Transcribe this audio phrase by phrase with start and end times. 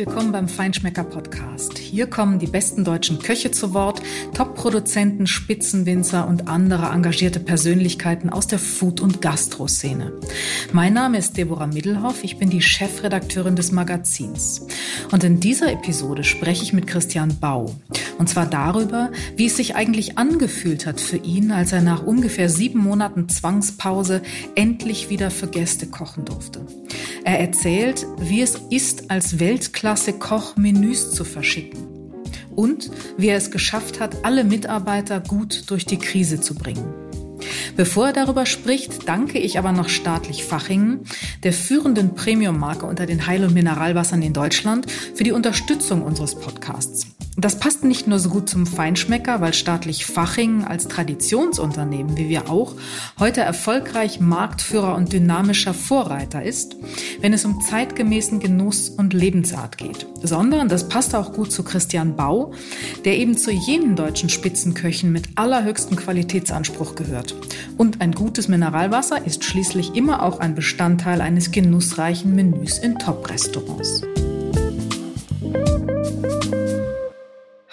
[0.00, 1.76] willkommen beim Feinschmecker Podcast.
[1.76, 4.00] Hier kommen die besten deutschen Köche zu Wort,
[4.32, 10.14] Top-Produzenten, Spitzenwinzer und andere engagierte Persönlichkeiten aus der Food- und Gastro-Szene.
[10.72, 14.66] Mein Name ist Deborah Middelhoff, ich bin die Chefredakteurin des Magazins.
[15.12, 17.76] Und in dieser Episode spreche ich mit Christian Bau.
[18.16, 22.48] Und zwar darüber, wie es sich eigentlich angefühlt hat für ihn, als er nach ungefähr
[22.48, 24.22] sieben Monaten Zwangspause
[24.54, 26.64] endlich wieder für Gäste kochen durfte.
[27.24, 29.89] Er erzählt, wie es ist, als Weltklasse-Koch
[30.56, 31.88] Menüs zu verschicken.
[32.54, 36.84] Und wie er es geschafft hat, alle Mitarbeiter gut durch die Krise zu bringen.
[37.76, 41.00] Bevor er darüber spricht, danke ich aber noch staatlich Fachingen,
[41.42, 47.06] der führenden Premium-Marke unter den Heil- und Mineralwassern in Deutschland, für die Unterstützung unseres Podcasts.
[47.40, 52.50] Das passt nicht nur so gut zum Feinschmecker, weil staatlich Faching als Traditionsunternehmen, wie wir
[52.50, 52.74] auch,
[53.18, 56.76] heute erfolgreich Marktführer und dynamischer Vorreiter ist,
[57.22, 60.06] wenn es um zeitgemäßen Genuss und Lebensart geht.
[60.22, 62.52] Sondern das passt auch gut zu Christian Bau,
[63.06, 67.34] der eben zu jenen deutschen Spitzenköchen mit allerhöchstem Qualitätsanspruch gehört.
[67.78, 74.02] Und ein gutes Mineralwasser ist schließlich immer auch ein Bestandteil eines genussreichen Menüs in Top-Restaurants.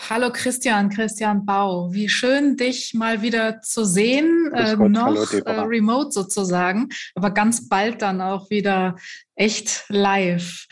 [0.10, 1.92] Hallo Christian, Christian Bau.
[1.92, 7.68] Wie schön, dich mal wieder zu sehen, äh, noch Hallo, äh, remote sozusagen, aber ganz
[7.68, 8.96] bald dann auch wieder
[9.36, 10.66] echt live.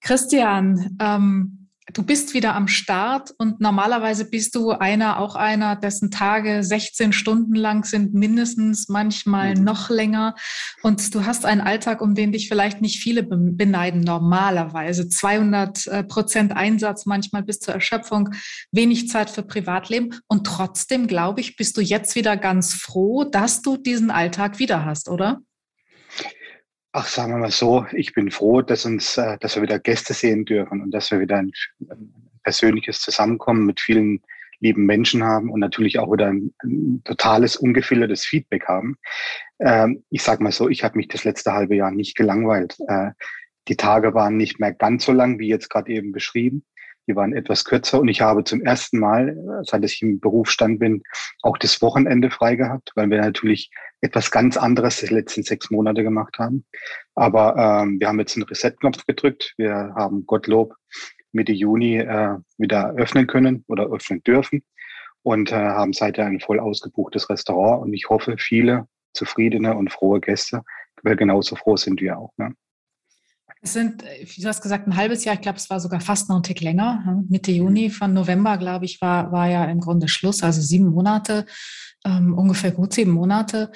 [0.00, 1.65] Christian, ähm,
[1.96, 7.14] du bist wieder am Start und normalerweise bist du einer, auch einer, dessen Tage 16
[7.14, 9.64] Stunden lang sind, mindestens manchmal mhm.
[9.64, 10.34] noch länger.
[10.82, 15.08] Und du hast einen Alltag, um den dich vielleicht nicht viele beneiden, normalerweise.
[15.08, 18.28] 200 äh, Prozent Einsatz, manchmal bis zur Erschöpfung,
[18.72, 20.20] wenig Zeit für Privatleben.
[20.26, 24.84] Und trotzdem, glaube ich, bist du jetzt wieder ganz froh, dass du diesen Alltag wieder
[24.84, 25.40] hast, oder?
[26.98, 30.14] Ach, sagen wir mal so, ich bin froh, dass uns, äh, dass wir wieder Gäste
[30.14, 31.52] sehen dürfen und dass wir wieder ein,
[32.42, 34.22] persönliches Zusammenkommen mit vielen
[34.60, 38.96] lieben Menschen haben und natürlich auch wieder ein, ein totales, ungefiltertes Feedback haben.
[39.58, 42.78] Ähm, ich sage mal so, ich habe mich das letzte halbe Jahr nicht gelangweilt.
[42.88, 43.10] Äh,
[43.68, 46.64] die Tage waren nicht mehr ganz so lang, wie jetzt gerade eben beschrieben.
[47.06, 51.02] Die waren etwas kürzer und ich habe zum ersten Mal, seit ich im Berufsstand bin,
[51.42, 56.02] auch das Wochenende frei gehabt, weil wir natürlich etwas ganz anderes die letzten sechs Monate
[56.02, 56.64] gemacht haben.
[57.14, 59.54] Aber ähm, wir haben jetzt einen Reset-Knopf gedrückt.
[59.56, 60.74] Wir haben Gottlob
[61.32, 64.62] Mitte Juni äh, wieder öffnen können oder öffnen dürfen
[65.22, 67.82] und äh, haben seither ein voll ausgebuchtes Restaurant.
[67.82, 70.62] Und ich hoffe, viele zufriedene und frohe Gäste,
[71.02, 72.32] weil genauso froh sind wir auch.
[72.36, 72.54] Ne?
[73.62, 76.28] Es sind, äh, du hast gesagt, ein halbes Jahr, ich glaube, es war sogar fast
[76.28, 77.24] noch ein Tick länger.
[77.28, 81.46] Mitte Juni von November, glaube ich, war, war ja im Grunde Schluss, also sieben Monate,
[82.04, 83.72] ähm, ungefähr gut sieben Monate.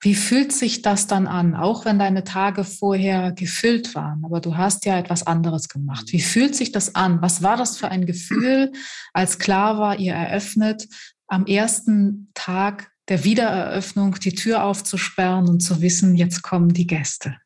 [0.00, 4.54] Wie fühlt sich das dann an, auch wenn deine Tage vorher gefüllt waren, aber du
[4.54, 6.12] hast ja etwas anderes gemacht.
[6.12, 7.22] Wie fühlt sich das an?
[7.22, 8.72] Was war das für ein Gefühl,
[9.14, 10.88] als klar war, ihr eröffnet
[11.26, 17.36] am ersten Tag der Wiedereröffnung die Tür aufzusperren und zu wissen, jetzt kommen die Gäste?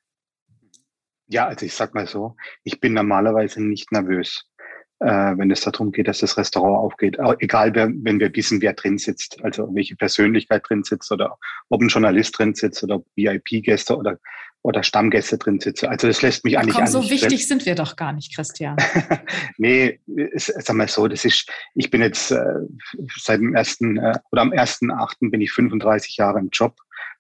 [1.28, 4.44] Ja, also ich sag mal so, ich bin normalerweise nicht nervös,
[5.00, 7.19] äh, wenn es darum geht, dass das Restaurant aufgeht.
[7.41, 11.37] Egal, wer, wenn wir wissen, wer drin sitzt, also welche Persönlichkeit drin sitzt oder
[11.69, 14.19] ob ein Journalist drin sitzt oder VIP-Gäste oder
[14.62, 15.87] oder Stammgäste drin sitzen.
[15.87, 18.77] Also das lässt mich eigentlich Komm, so wichtig sind wir doch gar nicht, Christian.
[19.56, 20.00] nee,
[20.34, 22.45] sag mal so, das ist, ich bin jetzt äh,
[23.16, 26.77] seit dem ersten äh, oder am ersten Achten bin ich 35 Jahre im Job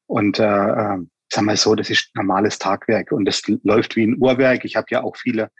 [0.06, 0.96] und äh,
[1.30, 4.64] äh sag mal so, das ist normales Tagwerk und das läuft wie ein Uhrwerk.
[4.64, 5.50] Ich habe ja auch viele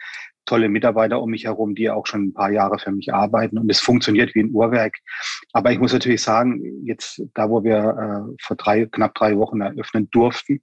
[0.49, 3.71] tolle Mitarbeiter um mich herum, die auch schon ein paar Jahre für mich arbeiten und
[3.71, 4.97] es funktioniert wie ein Uhrwerk.
[5.53, 9.61] Aber ich muss natürlich sagen, jetzt da, wo wir äh, vor drei, knapp drei Wochen
[9.61, 10.62] eröffnen durften,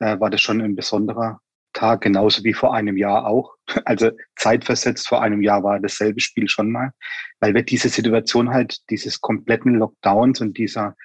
[0.00, 1.40] äh, war das schon ein besonderer
[1.72, 3.54] Tag, genauso wie vor einem Jahr auch.
[3.84, 6.90] Also zeitversetzt vor einem Jahr war dasselbe Spiel schon mal,
[7.38, 10.96] weil wir diese Situation halt, dieses kompletten Lockdowns und dieser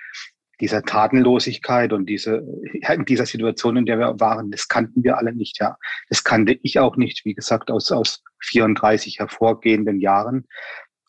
[0.60, 5.34] dieser Tatenlosigkeit und diese, in dieser Situation, in der wir waren, das kannten wir alle
[5.34, 5.78] nicht, ja.
[6.10, 10.46] Das kannte ich auch nicht, wie gesagt, aus, aus 34 hervorgehenden Jahren.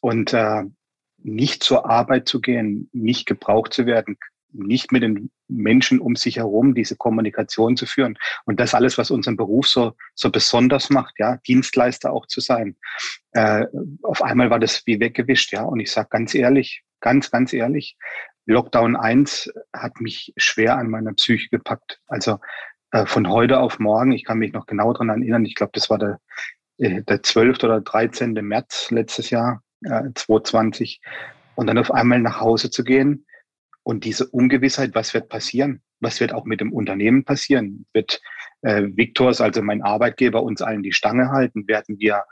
[0.00, 0.62] Und äh,
[1.18, 4.16] nicht zur Arbeit zu gehen, nicht gebraucht zu werden,
[4.52, 8.18] nicht mit den Menschen um sich herum diese Kommunikation zu führen.
[8.44, 12.76] Und das alles, was unseren Beruf so, so besonders macht, ja, Dienstleister auch zu sein.
[13.32, 13.66] Äh,
[14.02, 15.62] auf einmal war das wie weggewischt, ja.
[15.62, 17.96] Und ich sage ganz ehrlich, ganz, ganz ehrlich,
[18.46, 22.00] Lockdown 1 hat mich schwer an meiner Psyche gepackt.
[22.06, 22.38] Also
[22.92, 25.90] äh, von heute auf morgen, ich kann mich noch genau dran erinnern, ich glaube, das
[25.90, 26.20] war der,
[26.78, 27.64] äh, der 12.
[27.64, 28.32] oder 13.
[28.32, 31.00] März letztes Jahr, äh, 2020.
[31.56, 33.26] Und dann auf einmal nach Hause zu gehen
[33.82, 35.82] und diese Ungewissheit, was wird passieren?
[36.00, 37.86] Was wird auch mit dem Unternehmen passieren?
[37.92, 38.20] Wird
[38.62, 41.66] äh, Victors, also mein Arbeitgeber, uns allen die Stange halten?
[41.66, 42.24] Werden wir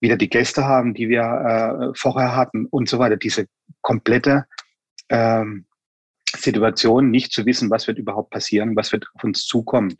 [0.00, 3.16] wieder die Gäste haben, die wir äh, vorher hatten und so weiter.
[3.16, 3.46] Diese
[3.82, 4.46] komplette
[5.08, 5.66] ähm,
[6.36, 9.96] Situation, nicht zu wissen, was wird überhaupt passieren, was wird auf uns zukommen.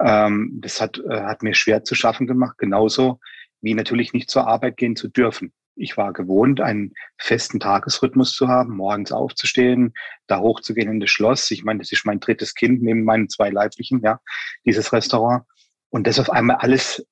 [0.00, 3.20] Ähm, das hat, äh, hat mir schwer zu schaffen gemacht, genauso
[3.60, 5.52] wie natürlich nicht zur Arbeit gehen zu dürfen.
[5.76, 9.92] Ich war gewohnt, einen festen Tagesrhythmus zu haben, morgens aufzustehen,
[10.28, 11.50] da hochzugehen in das Schloss.
[11.50, 14.20] Ich meine, das ist mein drittes Kind neben meinen zwei Leiblichen, ja,
[14.64, 15.44] dieses Restaurant.
[15.90, 17.06] Und das auf einmal alles,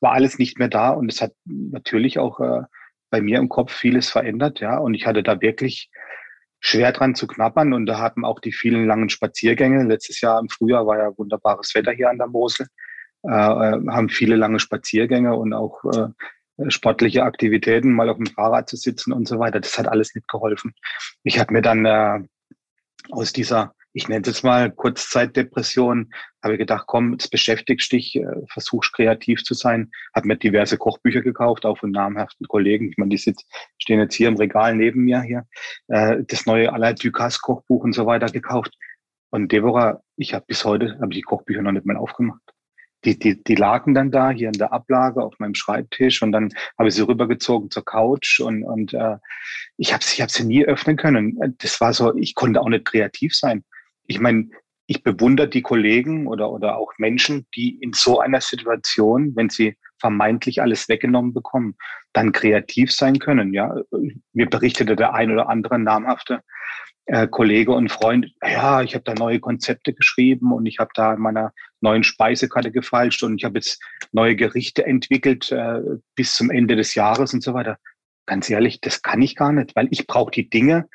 [0.00, 0.90] war alles nicht mehr da.
[0.90, 2.62] Und es hat natürlich auch äh,
[3.10, 4.78] bei mir im Kopf vieles verändert, ja.
[4.78, 5.90] Und ich hatte da wirklich
[6.60, 7.72] schwer dran zu knappern.
[7.72, 9.84] Und da hatten auch die vielen langen Spaziergänge.
[9.84, 12.66] Letztes Jahr im Frühjahr war ja wunderbares Wetter hier an der Mosel.
[13.22, 16.08] Äh, äh haben viele lange Spaziergänge und auch äh,
[16.68, 19.60] sportliche Aktivitäten, mal auf dem Fahrrad zu sitzen und so weiter.
[19.60, 20.74] Das hat alles nicht geholfen.
[21.24, 22.20] Ich habe mir dann äh,
[23.10, 28.92] aus dieser ich nenne es mal Kurzzeitdepression, habe gedacht, komm, jetzt beschäftigst dich, äh, versuchst
[28.92, 32.90] kreativ zu sein, habe mir diverse Kochbücher gekauft, auch von namhaften Kollegen.
[32.90, 33.44] Ich meine, die sitz,
[33.78, 35.46] stehen jetzt hier im Regal neben mir hier,
[35.88, 38.76] äh, das neue Alain Ducasse Kochbuch und so weiter gekauft.
[39.30, 42.42] Und Deborah, ich habe bis heute habe die Kochbücher noch nicht mehr aufgemacht
[43.04, 46.50] die, die, die lagen dann da hier in der Ablage auf meinem Schreibtisch und dann
[46.78, 49.16] habe ich sie rübergezogen zur Couch und, und äh,
[49.78, 51.38] ich habe sie, ich hab sie nie öffnen können.
[51.58, 53.64] Das war so, ich konnte auch nicht kreativ sein
[54.10, 54.50] ich meine,
[54.88, 59.76] ich bewundere die Kollegen oder, oder auch Menschen, die in so einer Situation, wenn sie
[60.00, 61.76] vermeintlich alles weggenommen bekommen,
[62.12, 63.54] dann kreativ sein können.
[63.54, 63.72] Ja,
[64.32, 66.40] mir berichtete der ein oder andere namhafte
[67.06, 71.14] äh, Kollege und Freund, ja, ich habe da neue Konzepte geschrieben und ich habe da
[71.14, 73.80] in meiner neuen Speisekarte gefalscht und ich habe jetzt
[74.10, 75.82] neue Gerichte entwickelt äh,
[76.16, 77.78] bis zum Ende des Jahres und so weiter.
[78.26, 80.88] Ganz ehrlich, das kann ich gar nicht, weil ich brauche die Dinge,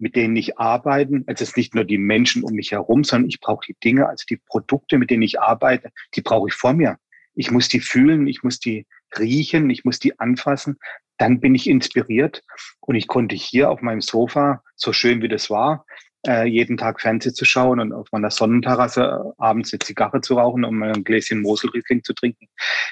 [0.00, 1.22] mit denen ich arbeite.
[1.26, 4.08] Also es ist nicht nur die Menschen um mich herum, sondern ich brauche die Dinge,
[4.08, 6.96] also die Produkte, mit denen ich arbeite, die brauche ich vor mir.
[7.34, 8.86] Ich muss die fühlen, ich muss die
[9.18, 10.78] riechen, ich muss die anfassen.
[11.18, 12.42] Dann bin ich inspiriert
[12.80, 15.84] und ich konnte hier auf meinem Sofa, so schön wie das war,
[16.26, 20.34] äh, jeden Tag Fernsehen zu schauen und auf meiner Sonnenterrasse äh, abends eine Zigarre zu
[20.34, 22.48] rauchen und ein Gläschen Moselriesling zu trinken.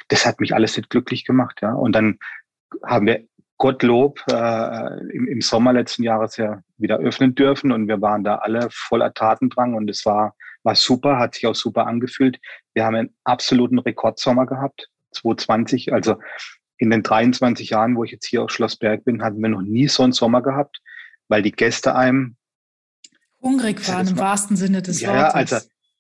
[0.09, 1.59] Das hat mich alles nicht glücklich gemacht.
[1.63, 1.73] Ja.
[1.73, 2.19] Und dann
[2.85, 3.27] haben wir
[3.59, 8.37] Gottlob äh, im, im Sommer letzten Jahres ja wieder öffnen dürfen und wir waren da
[8.37, 12.39] alle voller Tatendrang und es war, war super, hat sich auch super angefühlt.
[12.73, 15.93] Wir haben einen absoluten Rekordsommer gehabt, 2020.
[15.93, 16.17] Also
[16.79, 19.63] in den 23 Jahren, wo ich jetzt hier auf Schloss Berg bin, hatten wir noch
[19.63, 20.81] nie so einen Sommer gehabt,
[21.27, 22.37] weil die Gäste einem
[23.41, 25.23] hungrig waren im wahrsten Sinne des ja, Wortes.
[25.23, 25.57] Ja, also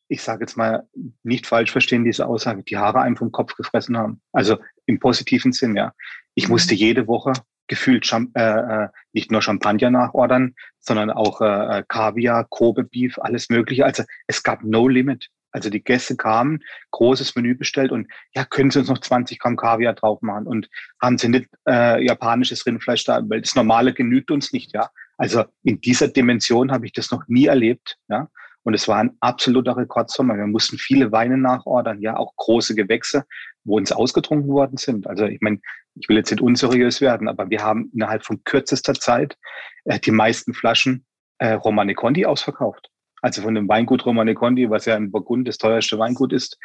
[0.08, 0.88] ich sage jetzt mal
[1.22, 4.22] nicht falsch verstehen diese Aussage, die Haare einem vom Kopf gefressen haben.
[4.32, 5.92] Also im positiven Sinn, ja.
[6.34, 6.52] Ich mhm.
[6.52, 7.32] musste jede Woche
[7.68, 13.18] gefühlt Champ äh, äh, nicht nur Champagner nachordern, sondern auch äh, äh, Kaviar, Kobe Beef,
[13.18, 13.84] alles Mögliche.
[13.84, 15.28] Also es gab no limit.
[15.50, 16.60] Also die Gäste kamen,
[16.90, 20.68] großes Menü bestellt und ja, können Sie uns noch 20 Gramm Kaviar drauf machen und
[21.00, 24.90] haben Sie nicht äh, japanisches Rindfleisch da, weil das Normale genügt uns nicht, ja.
[25.16, 28.28] Also in dieser Dimension habe ich das noch nie erlebt, ja.
[28.62, 30.36] Und es war ein absoluter Rekordsommer.
[30.36, 33.24] Wir mussten viele Weine nachordern, ja, auch große Gewächse,
[33.68, 35.06] wo uns ausgetrunken worden sind.
[35.06, 35.60] Also ich meine,
[35.94, 39.36] ich will jetzt nicht unseriös werden, aber wir haben innerhalb von kürzester Zeit
[39.84, 41.04] äh, die meisten Flaschen
[41.38, 42.88] äh, Romane Conti ausverkauft.
[43.20, 46.56] Also von dem Weingut Romane Conti, was ja in Burgund das teuerste Weingut ist.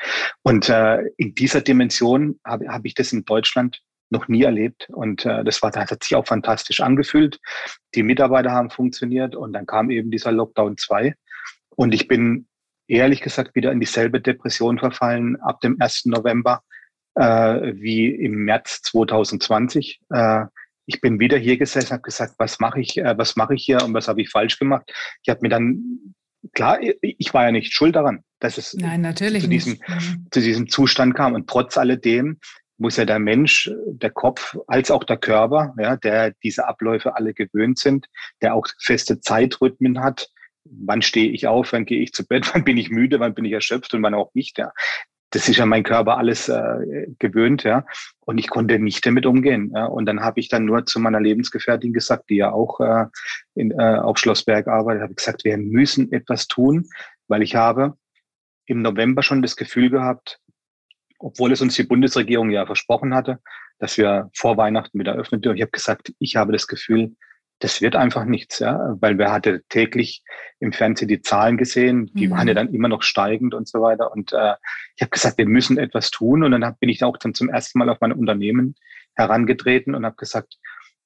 [0.44, 4.88] Und äh, in dieser Dimension habe hab ich das in Deutschland noch nie erlebt.
[4.89, 7.39] Und äh, das war, das hat sich auch fantastisch angefühlt.
[7.96, 11.16] Die Mitarbeiter haben funktioniert und dann kam eben dieser Lockdown 2.
[11.75, 12.48] Und ich bin
[12.88, 16.06] ehrlich gesagt wieder in dieselbe Depression verfallen ab dem 1.
[16.06, 16.62] November
[17.15, 20.01] äh, wie im März 2020.
[20.10, 20.46] Äh,
[20.86, 23.84] ich bin wieder hier gesessen, habe gesagt, was mache ich, äh, was mache ich hier
[23.84, 24.91] und was habe ich falsch gemacht.
[25.24, 26.15] Ich habe mir dann
[26.53, 29.79] klar, ich war ja nicht schuld daran, dass es Nein, natürlich zu, diesem.
[29.88, 30.27] Mhm.
[30.32, 31.34] zu diesem Zustand kam.
[31.34, 32.39] Und trotz alledem
[32.77, 37.34] muss ja der Mensch, der Kopf als auch der Körper, ja, der diese Abläufe alle
[37.34, 38.08] gewöhnt sind,
[38.41, 40.29] der auch feste Zeitrhythmen hat,
[40.65, 43.46] wann stehe ich auf, wann gehe ich zu Bett, wann bin ich müde, wann bin
[43.46, 44.58] ich erschöpft und wann auch nicht.
[44.58, 44.72] Ja
[45.34, 47.86] das ist ja mein Körper alles äh, gewöhnt, ja.
[48.22, 49.72] Und ich konnte nicht damit umgehen.
[49.74, 49.86] Ja?
[49.86, 53.06] Und dann habe ich dann nur zu meiner Lebensgefährtin gesagt, die ja auch äh,
[53.56, 56.88] in, äh, auf Schlossberg arbeitet, habe gesagt, wir müssen etwas tun,
[57.28, 57.98] weil ich habe
[58.68, 60.40] im November schon das Gefühl gehabt,
[61.18, 63.40] obwohl es uns die Bundesregierung ja versprochen hatte,
[63.80, 65.58] dass wir vor Weihnachten wieder öffnen dürfen.
[65.58, 67.16] Ich habe gesagt, ich habe das Gefühl,
[67.60, 70.22] das wird einfach nichts, ja, weil wir hatte täglich
[70.60, 72.31] im Fernsehen die Zahlen gesehen, die mhm.
[72.31, 74.12] waren ja dann immer noch steigend und so weiter.
[74.12, 74.55] Und äh,
[74.95, 76.43] ich habe gesagt, wir müssen etwas tun.
[76.43, 78.75] Und dann hab, bin ich auch dann zum ersten Mal auf mein Unternehmen
[79.15, 80.57] herangetreten und habe gesagt,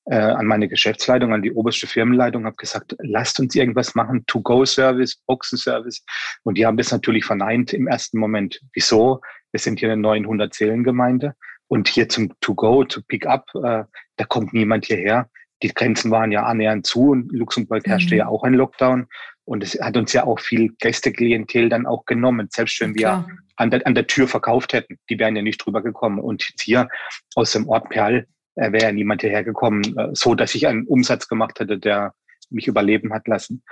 [0.05, 5.17] äh, an meine Geschäftsleitung, an die oberste Firmenleitung, habe gesagt, lasst uns irgendwas machen, To-Go-Service,
[5.25, 6.03] Boxen-Service.
[6.43, 8.61] Und die haben das natürlich verneint im ersten Moment.
[8.73, 9.21] Wieso?
[9.51, 11.35] Wir sind hier eine 900 Seelengemeinde
[11.67, 13.83] Und hier zum To-Go, to Pick-up, äh,
[14.15, 15.29] da kommt niemand hierher.
[15.63, 18.19] Die Grenzen waren ja annähernd zu und Luxemburg herrschte mhm.
[18.19, 19.07] ja auch ein Lockdown.
[19.45, 23.71] Und es hat uns ja auch viel Gästeklientel dann auch genommen, selbst wenn wir an
[23.71, 24.99] der, an der Tür verkauft hätten.
[25.09, 26.19] Die wären ja nicht drüber gekommen.
[26.19, 26.89] Und jetzt hier
[27.35, 30.85] aus dem Ort Perl äh, wäre ja niemand hierher gekommen, äh, so dass ich einen
[30.85, 32.13] Umsatz gemacht hätte, der
[32.49, 33.63] mich überleben hat lassen.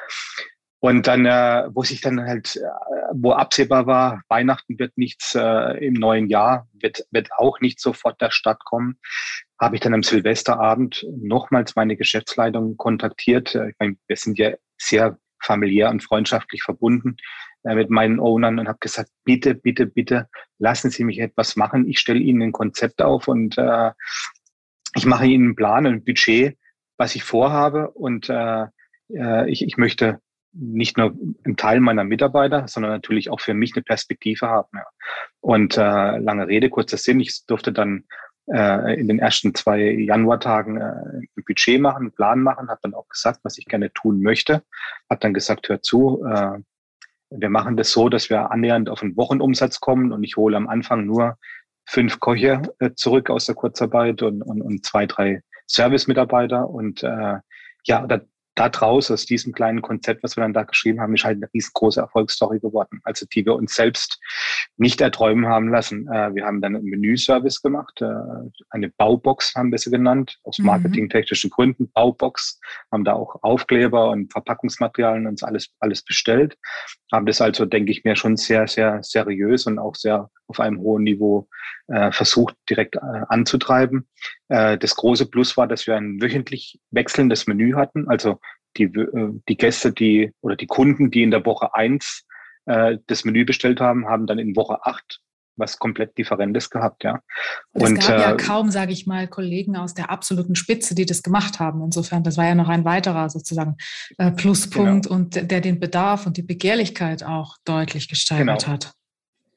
[0.79, 2.61] Und dann, äh, wo sich dann halt, äh,
[3.13, 8.21] wo absehbar war, Weihnachten wird nichts äh, im neuen Jahr, wird, wird auch nicht sofort
[8.21, 8.99] der Stadt kommen,
[9.59, 13.55] habe ich dann am Silvesterabend nochmals meine Geschäftsleitung kontaktiert.
[13.55, 17.17] Äh, ich meine, wir sind ja sehr familiär und freundschaftlich verbunden
[17.63, 20.27] äh, mit meinen Ownern und habe gesagt, bitte, bitte, bitte,
[20.59, 21.87] lassen Sie mich etwas machen.
[21.87, 23.91] Ich stelle Ihnen ein Konzept auf und äh,
[24.95, 26.57] ich mache Ihnen einen Plan, ein Budget,
[26.97, 28.65] was ich vorhabe und äh,
[29.09, 30.19] äh ich, ich möchte
[30.57, 31.13] nicht nur
[31.45, 34.69] ein Teil meiner Mitarbeiter, sondern natürlich auch für mich eine Perspektive haben.
[34.73, 34.85] Ja.
[35.41, 38.05] Und äh, lange Rede, kurzer Sinn, ich durfte dann
[38.47, 42.93] äh, in den ersten zwei Januartagen äh, ein Budget machen, einen Plan machen, habe dann
[42.93, 44.63] auch gesagt, was ich gerne tun möchte.
[45.09, 46.59] Habe dann gesagt, hör zu, äh,
[47.31, 50.67] wir machen das so, dass wir annähernd auf einen Wochenumsatz kommen und ich hole am
[50.67, 51.37] Anfang nur
[51.85, 56.69] fünf Köche äh, zurück aus der Kurzarbeit und, und, und zwei, drei Service-Mitarbeiter.
[56.69, 57.37] Und äh,
[57.85, 58.21] ja, da,
[58.55, 61.49] da draus, aus diesem kleinen Konzept, was wir dann da geschrieben haben, ist halt eine
[61.53, 63.01] riesengroße Erfolgsstory geworden.
[63.03, 64.19] Also die wir uns selbst
[64.77, 66.07] nicht erträumen haben lassen.
[66.07, 68.07] Äh, wir haben dann einen Menüservice gemacht, äh,
[68.69, 70.65] eine Baubox haben wir sie genannt, aus mhm.
[70.65, 72.59] marketingtechnischen Gründen, Baubox,
[72.91, 76.57] haben da auch Aufkleber und Verpackungsmaterialien uns alles, alles bestellt.
[77.11, 80.79] Haben das also, denke ich mir, schon sehr, sehr seriös und auch sehr auf einem
[80.79, 81.47] hohen Niveau
[81.87, 84.07] äh, versucht, direkt anzutreiben.
[84.49, 88.07] Äh, das große Plus war, dass wir ein wöchentlich wechselndes Menü hatten.
[88.07, 88.39] Also
[88.77, 92.25] die, äh, die Gäste, die oder die Kunden, die in der Woche eins
[92.65, 95.21] äh, das Menü bestellt haben, haben dann in Woche acht
[95.57, 97.21] was komplett Differentes gehabt, ja.
[97.71, 101.05] Und, es gab ja äh, kaum, sage ich mal, Kollegen aus der absoluten Spitze, die
[101.05, 101.81] das gemacht haben.
[101.81, 103.77] Insofern, das war ja noch ein weiterer sozusagen
[104.17, 105.15] äh, Pluspunkt genau.
[105.15, 108.73] und der den Bedarf und die Begehrlichkeit auch deutlich gesteigert genau.
[108.73, 108.93] hat.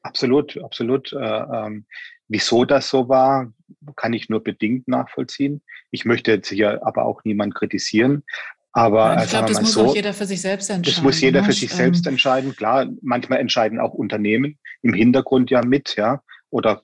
[0.01, 1.11] Absolut, absolut.
[1.11, 1.85] Äh, ähm,
[2.29, 3.51] wieso das so war,
[3.95, 5.61] kann ich nur bedingt nachvollziehen.
[5.91, 8.23] Ich möchte jetzt hier aber auch niemand kritisieren.
[8.71, 10.95] Aber ich glaube, das muss so, auch jeder für sich selbst entscheiden.
[10.95, 11.53] Das muss jeder für ne?
[11.53, 12.55] sich selbst ähm, entscheiden.
[12.55, 16.21] Klar, manchmal entscheiden auch Unternehmen im Hintergrund ja mit, ja,
[16.51, 16.83] oder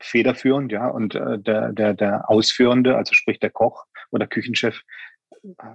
[0.00, 0.88] federführend, ja.
[0.88, 4.80] Und äh, der, der, der Ausführende, also sprich der Koch oder Küchenchef,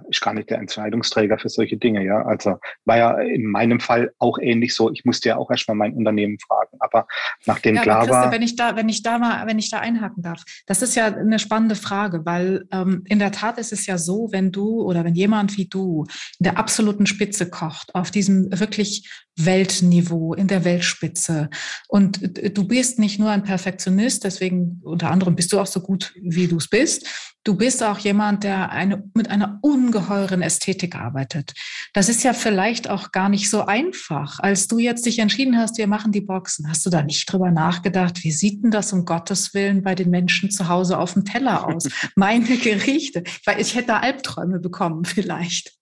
[0.08, 2.22] ist gar nicht der Entscheidungsträger für solche Dinge, ja.
[2.22, 4.90] Also war ja in meinem Fall auch ähnlich so.
[4.90, 6.76] Ich musste ja auch erstmal mein Unternehmen fragen.
[6.80, 7.06] Aber
[7.46, 8.32] nachdem ja, klar war.
[8.32, 11.06] Wenn ich da, wenn ich da mal, wenn ich da einhaken darf, das ist ja
[11.06, 15.04] eine spannende Frage, weil ähm, in der Tat ist es ja so, wenn du oder
[15.04, 16.04] wenn jemand wie du
[16.38, 21.48] in der absoluten Spitze kocht, auf diesem wirklich Weltniveau, in der Weltspitze.
[21.88, 22.20] Und
[22.56, 26.48] du bist nicht nur ein Perfektionist, deswegen unter anderem bist du auch so gut, wie
[26.48, 27.32] du es bist.
[27.44, 31.52] Du bist auch jemand, der eine, mit einer ungeheuren Ästhetik arbeitet.
[31.92, 34.38] Das ist ja vielleicht auch gar nicht so einfach.
[34.40, 37.50] Als du jetzt dich entschieden hast, wir machen die Boxen, hast du da nicht drüber
[37.50, 41.24] nachgedacht, wie sieht denn das um Gottes Willen bei den Menschen zu Hause auf dem
[41.24, 41.88] Teller aus?
[42.16, 43.22] Meine Gerichte.
[43.44, 45.72] Weil ich hätte Albträume bekommen vielleicht.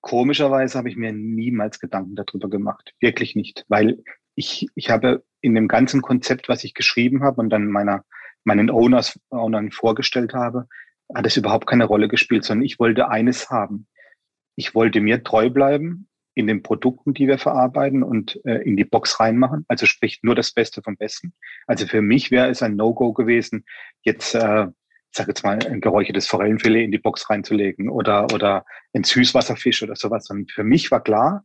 [0.00, 2.94] Komischerweise habe ich mir niemals Gedanken darüber gemacht.
[3.00, 3.64] Wirklich nicht.
[3.68, 4.02] Weil
[4.34, 8.04] ich, ich habe in dem ganzen Konzept, was ich geschrieben habe und dann meiner
[8.44, 10.66] meinen Owners, Ownern vorgestellt habe,
[11.14, 13.86] hat es überhaupt keine Rolle gespielt, sondern ich wollte eines haben.
[14.56, 18.84] Ich wollte mir treu bleiben in den Produkten, die wir verarbeiten und äh, in die
[18.84, 19.64] Box reinmachen.
[19.68, 21.32] Also sprich nur das Beste vom Besten.
[21.66, 23.64] Also für mich wäre es ein No-Go gewesen,
[24.02, 24.66] jetzt, äh,
[25.10, 29.96] sag jetzt mal, ein geräuchertes Forellenfilet in die Box reinzulegen oder, oder ein Süßwasserfisch oder
[29.96, 30.30] sowas.
[30.30, 31.44] Und für mich war klar,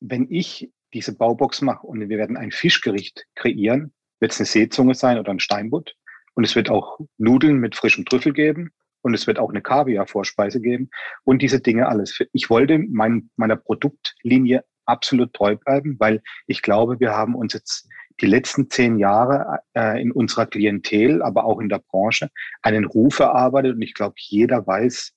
[0.00, 4.94] wenn ich diese Baubox mache und wir werden ein Fischgericht kreieren, wird es eine Seezunge
[4.94, 5.96] sein oder ein Steinbutt.
[6.34, 8.70] Und es wird auch Nudeln mit frischem Trüffel geben.
[9.02, 10.90] Und es wird auch eine Kaviar-Vorspeise geben.
[11.24, 12.18] Und diese Dinge alles.
[12.32, 17.88] Ich wollte mein, meiner Produktlinie absolut treu bleiben, weil ich glaube, wir haben uns jetzt
[18.20, 22.30] die letzten zehn Jahre äh, in unserer Klientel, aber auch in der Branche
[22.62, 23.74] einen Ruf erarbeitet.
[23.74, 25.14] Und ich glaube, jeder weiß,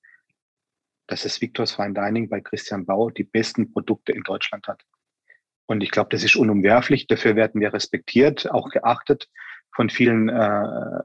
[1.06, 4.84] dass das Victor's Fine Dining bei Christian Bau die besten Produkte in Deutschland hat.
[5.66, 7.06] Und ich glaube, das ist unumwerflich.
[7.06, 9.28] Dafür werden wir respektiert, auch geachtet
[9.74, 11.00] von vielen äh,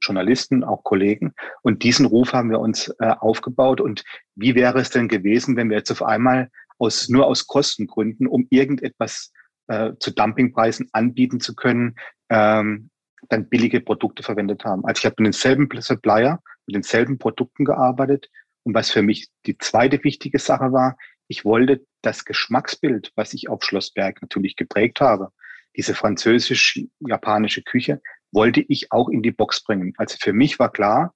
[0.00, 1.34] Journalisten, auch Kollegen.
[1.62, 3.80] Und diesen Ruf haben wir uns äh, aufgebaut.
[3.80, 8.26] Und wie wäre es denn gewesen, wenn wir jetzt auf einmal aus, nur aus Kostengründen,
[8.26, 9.32] um irgendetwas
[9.68, 11.96] äh, zu Dumpingpreisen anbieten zu können,
[12.28, 12.90] ähm,
[13.28, 14.84] dann billige Produkte verwendet haben.
[14.84, 18.30] Also ich habe mit denselben Supplier, mit denselben Produkten gearbeitet.
[18.62, 20.96] Und was für mich die zweite wichtige Sache war,
[21.28, 25.32] ich wollte das Geschmacksbild, was ich auf Schloss Berg natürlich geprägt habe,
[25.76, 28.00] diese französisch-japanische Küche,
[28.32, 29.94] wollte ich auch in die Box bringen.
[29.96, 31.14] Also für mich war klar,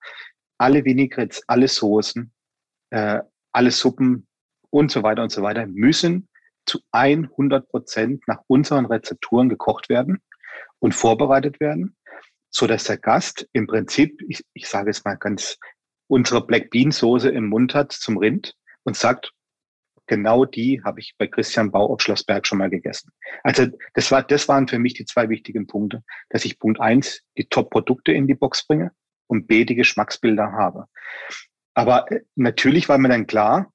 [0.59, 2.33] alle Vinaigrettes, alle Soßen,
[2.91, 3.21] äh,
[3.53, 4.27] alle Suppen
[4.71, 6.29] und so weiter und so weiter müssen
[6.67, 10.23] zu 100 Prozent nach unseren Rezepturen gekocht werden
[10.79, 11.97] und vorbereitet werden,
[12.51, 15.59] so dass der Gast im Prinzip, ich, ich sage es mal ganz,
[16.09, 19.33] unsere Black Bean Soße im Mund hat zum Rind und sagt,
[20.11, 23.13] genau die habe ich bei Christian Bau auf Schlossberg schon mal gegessen.
[23.45, 27.23] Also das war, das waren für mich die zwei wichtigen Punkte, dass ich Punkt eins
[27.39, 28.91] die Top-Produkte in die Box bringe
[29.29, 30.87] und B die Geschmacksbilder habe.
[31.75, 33.73] Aber äh, natürlich war mir dann klar,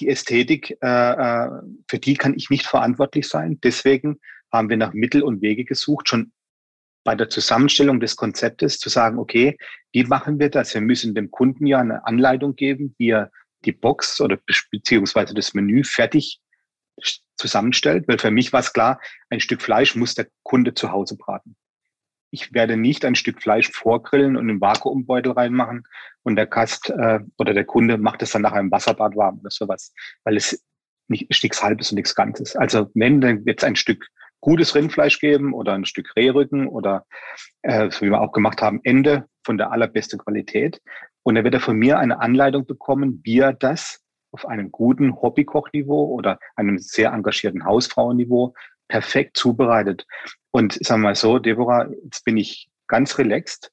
[0.00, 1.50] die Ästhetik, äh, äh,
[1.88, 3.60] für die kann ich nicht verantwortlich sein.
[3.62, 4.18] Deswegen
[4.52, 6.32] haben wir nach Mittel und Wege gesucht, schon
[7.04, 9.56] bei der Zusammenstellung des Konzeptes zu sagen, okay,
[9.92, 10.74] wie machen wir das?
[10.74, 13.30] Wir müssen dem Kunden ja eine Anleitung geben, wie er
[13.64, 14.38] die Box oder
[14.70, 16.40] beziehungsweise das Menü fertig
[17.36, 18.06] zusammenstellt.
[18.08, 21.56] Weil für mich war es klar, ein Stück Fleisch muss der Kunde zu Hause braten.
[22.30, 25.84] Ich werde nicht ein Stück Fleisch vorgrillen und im Vakuumbeutel reinmachen
[26.22, 29.50] und der Gast äh, oder der Kunde macht es dann nach einem Wasserbad warm oder
[29.50, 29.92] sowas,
[30.24, 30.60] weil es
[31.06, 32.56] nicht, ist nichts Halbes und nichts Ganzes.
[32.56, 34.08] Also wenn, dann wird es ein Stück
[34.40, 37.06] gutes Rindfleisch geben oder ein Stück Rehrücken oder,
[37.62, 40.80] äh, so wie wir auch gemacht haben, Ende von der allerbesten Qualität.
[41.24, 45.20] Und dann wird er von mir eine Anleitung bekommen, wie er das auf einem guten
[45.20, 48.54] Hobbykochniveau oder einem sehr engagierten Hausfrauenniveau
[48.88, 50.06] perfekt zubereitet.
[50.50, 53.72] Und sagen wir mal so, Deborah, jetzt bin ich ganz relaxed,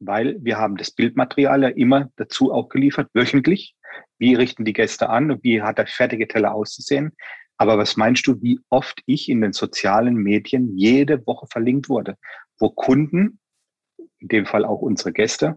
[0.00, 3.76] weil wir haben das Bildmaterial ja immer dazu auch geliefert, wöchentlich.
[4.18, 7.12] Wie richten die Gäste an und wie hat der fertige Teller auszusehen?
[7.56, 12.16] Aber was meinst du, wie oft ich in den sozialen Medien jede Woche verlinkt wurde,
[12.58, 13.38] wo Kunden,
[14.18, 15.56] in dem Fall auch unsere Gäste,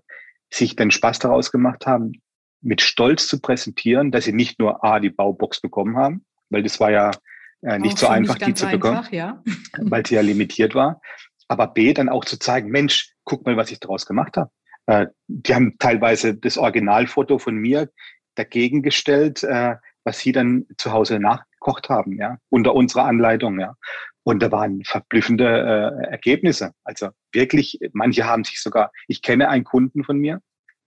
[0.50, 2.14] sich den Spaß daraus gemacht haben,
[2.62, 6.80] mit Stolz zu präsentieren, dass sie nicht nur A, die Baubox bekommen haben, weil das
[6.80, 7.12] war ja
[7.62, 9.44] äh, nicht auch so einfach, die zu bekommen, einfach, ja.
[9.78, 11.02] weil sie ja limitiert war,
[11.48, 14.52] aber B, dann auch zu zeigen, Mensch, guck mal, was ich daraus gemacht habe.
[14.88, 17.90] Äh, die haben teilweise das Originalfoto von mir
[18.36, 19.76] dagegen gestellt, äh,
[20.08, 23.76] was sie dann zu Hause nachgekocht haben, ja, unter unserer Anleitung, ja.
[24.24, 26.72] Und da waren verblüffende äh, Ergebnisse.
[26.86, 30.42] Also wirklich, manche haben sich sogar, ich kenne einen Kunden von mir,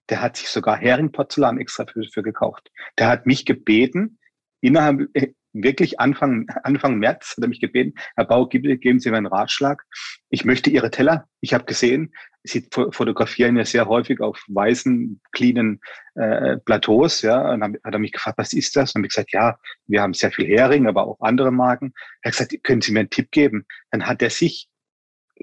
[0.08, 2.70] der hat sich sogar Heringporzellan extra für, für gekauft.
[2.98, 4.18] Der hat mich gebeten,
[4.62, 9.16] innerhalb, äh, wirklich Anfang, Anfang März hat er mich gebeten, Herr Bau, geben Sie mir
[9.16, 9.82] einen Ratschlag.
[10.28, 11.28] Ich möchte Ihre Teller.
[11.40, 15.80] Ich habe gesehen, Sie fotografieren ja sehr häufig auf weißen, cleanen
[16.14, 17.22] äh, Plateaus.
[17.22, 18.90] Ja, und dann hat er mich gefragt, was ist das?
[18.90, 21.92] Und dann habe ich gesagt, ja, wir haben sehr viel Hering, aber auch andere Marken.
[22.22, 23.66] Er hat gesagt, können Sie mir einen Tipp geben?
[23.90, 24.68] Dann hat er sich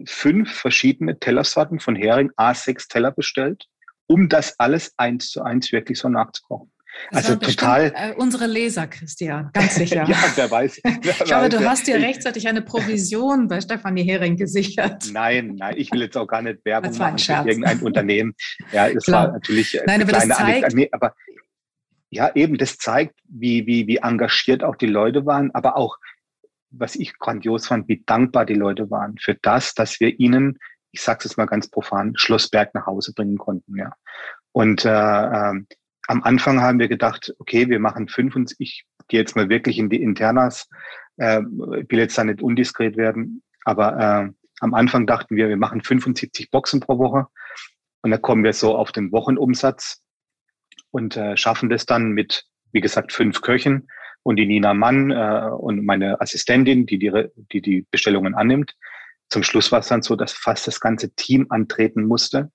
[0.05, 3.65] fünf verschiedene Tellersorten von Hering, A6 Teller bestellt,
[4.07, 6.71] um das alles eins zu eins wirklich so nachzukochen.
[7.11, 7.93] Das also total.
[7.95, 10.05] Äh, unsere Leser, Christian, ganz sicher.
[10.07, 10.81] ja, wer weiß.
[10.83, 15.09] Wer ich glaube, du hast dir rechtzeitig eine Provision bei Stefanie Hering gesichert.
[15.11, 18.33] Nein, nein, ich will jetzt auch gar nicht Werbung machen für irgendein Unternehmen.
[18.71, 20.75] Ja, es war natürlich nein, aber kleine Anekdote.
[20.75, 21.13] Nee, aber
[22.09, 25.97] ja, eben, das zeigt, wie, wie, wie engagiert auch die Leute waren, aber auch,
[26.69, 30.57] was ich grandios fand, wie dankbar die Leute waren für das, dass wir ihnen,
[30.91, 33.77] ich sage es jetzt mal ganz profan, Schlossberg nach Hause bringen konnten.
[33.77, 33.93] Ja.
[34.51, 35.67] Und äh, ähm,
[36.07, 39.77] am Anfang haben wir gedacht, okay, wir machen fünf und ich gehe jetzt mal wirklich
[39.77, 40.67] in die Internas.
[41.17, 45.57] Äh, ich will jetzt da nicht undiskret werden, aber äh, am Anfang dachten wir, wir
[45.57, 47.27] machen 75 Boxen pro Woche
[48.01, 50.01] und da kommen wir so auf den Wochenumsatz
[50.91, 53.87] und äh, schaffen das dann mit, wie gesagt, fünf Köchen
[54.23, 57.11] und die Nina Mann äh, und meine Assistentin, die die,
[57.51, 58.73] die die Bestellungen annimmt.
[59.29, 62.49] Zum Schluss war es dann so, dass fast das ganze Team antreten musste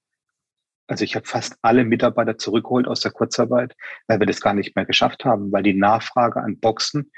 [0.86, 3.74] also ich habe fast alle Mitarbeiter zurückgeholt aus der Kurzarbeit,
[4.06, 7.10] weil wir das gar nicht mehr geschafft haben, weil die Nachfrage an Boxen,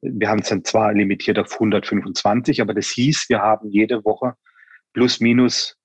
[0.00, 4.34] wir haben es dann zwar limitiert auf 125, aber das hieß, wir haben jede Woche
[4.92, 5.76] plus minus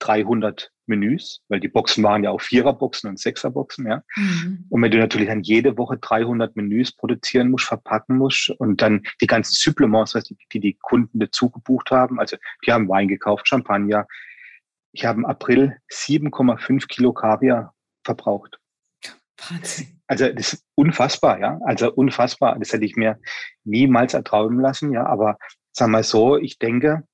[0.00, 4.02] 300 Menüs, weil die Boxen waren ja auch Viererboxen und Sechserboxen, ja.
[4.16, 4.64] Mhm.
[4.68, 9.02] Und wenn du natürlich dann jede Woche 300 Menüs produzieren musst, verpacken musst und dann
[9.20, 10.12] die ganzen Supplements,
[10.52, 14.06] die die Kunden dazu gebucht haben, also die haben Wein gekauft, Champagner,
[14.92, 17.74] ich habe im April 7,5 Kilo Kaviar
[18.04, 18.58] verbraucht.
[19.50, 20.00] Wahnsinn.
[20.06, 21.60] Also das ist unfassbar, ja.
[21.64, 22.58] Also unfassbar.
[22.58, 23.20] Das hätte ich mir
[23.64, 25.06] niemals erträumen lassen, ja.
[25.06, 25.38] Aber
[25.72, 27.04] sag mal so, ich denke,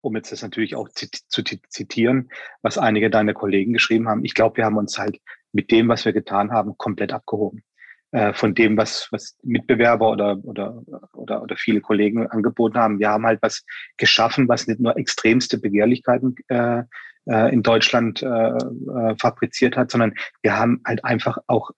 [0.00, 2.30] um jetzt das natürlich auch zu, zu zitieren,
[2.62, 5.18] was einige deiner Kollegen geschrieben haben, ich glaube, wir haben uns halt
[5.52, 7.64] mit dem, was wir getan haben, komplett abgehoben.
[8.12, 10.80] Äh, von dem, was, was Mitbewerber oder, oder,
[11.12, 12.98] oder, oder viele Kollegen angeboten haben.
[13.00, 13.64] Wir haben halt was
[13.96, 16.84] geschaffen, was nicht nur extremste Begehrlichkeiten äh,
[17.28, 21.72] äh, in Deutschland äh, äh, fabriziert hat, sondern wir haben halt einfach auch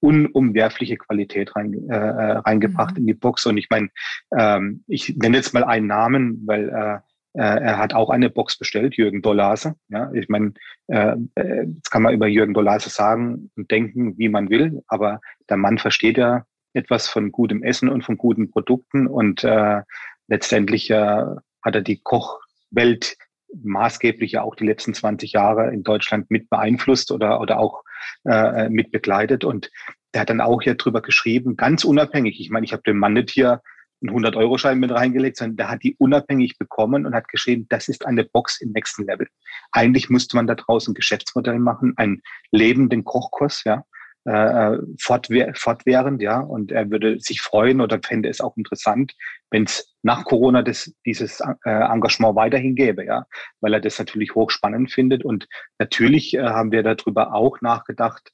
[0.00, 2.98] unumwerfliche Qualität rein, äh, reingebracht mhm.
[2.98, 3.46] in die Box.
[3.46, 3.88] Und ich meine,
[4.36, 8.58] ähm, ich nenne jetzt mal einen Namen, weil äh, Äh, er hat auch eine Box
[8.58, 9.76] bestellt, Jürgen Dollase.
[9.88, 10.52] Ja, ich meine,
[10.88, 15.20] äh, äh, jetzt kann man über Jürgen Dollase sagen und denken, wie man will, aber
[15.48, 19.82] der Mann versteht ja etwas von gutem Essen und von guten Produkten und äh,
[20.28, 21.24] letztendlich äh,
[21.62, 23.16] hat er die Kochwelt
[23.62, 27.82] maßgeblich ja auch die letzten 20 Jahre in Deutschland mit beeinflusst oder, oder auch
[28.24, 29.44] äh, mit begleitet.
[29.44, 29.70] Und
[30.14, 32.40] der hat dann auch hier drüber geschrieben, ganz unabhängig.
[32.40, 33.60] Ich meine, ich habe dem Mann nicht hier
[34.02, 38.06] einen 100-Euro-Schein mit reingelegt, sondern der hat die unabhängig bekommen und hat geschrieben, das ist
[38.06, 39.28] eine Box im nächsten Level.
[39.72, 43.84] Eigentlich musste man da draußen Geschäftsmodell machen, einen lebenden Kochkurs, ja,
[44.24, 49.14] äh, fortwähr fortwährend, ja, und er würde sich freuen oder fände es auch interessant,
[49.50, 53.24] wenn es nach Corona das, dieses äh, Engagement weiterhin gäbe, ja,
[53.60, 58.30] weil er das natürlich hochspannend findet und natürlich äh, haben wir darüber auch nachgedacht,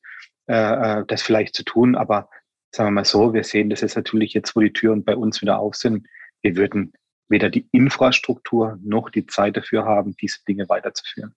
[0.49, 2.29] äh, äh das vielleicht zu tun, aber
[2.77, 5.41] sagen wir mal so, wir sehen das jetzt natürlich jetzt, wo die Türen bei uns
[5.41, 6.07] wieder auf sind.
[6.43, 6.93] Wir würden
[7.29, 11.35] weder die Infrastruktur noch die Zeit dafür haben, diese Dinge weiterzuführen.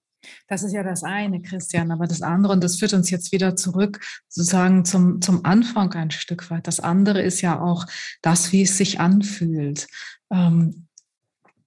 [0.48, 3.56] Das ist ja das eine, Christian, aber das andere, und das führt uns jetzt wieder
[3.56, 6.66] zurück, sozusagen zum, zum Anfang ein Stück weit.
[6.66, 7.86] Das andere ist ja auch
[8.20, 9.86] das, wie es sich anfühlt.
[10.30, 10.88] Ähm,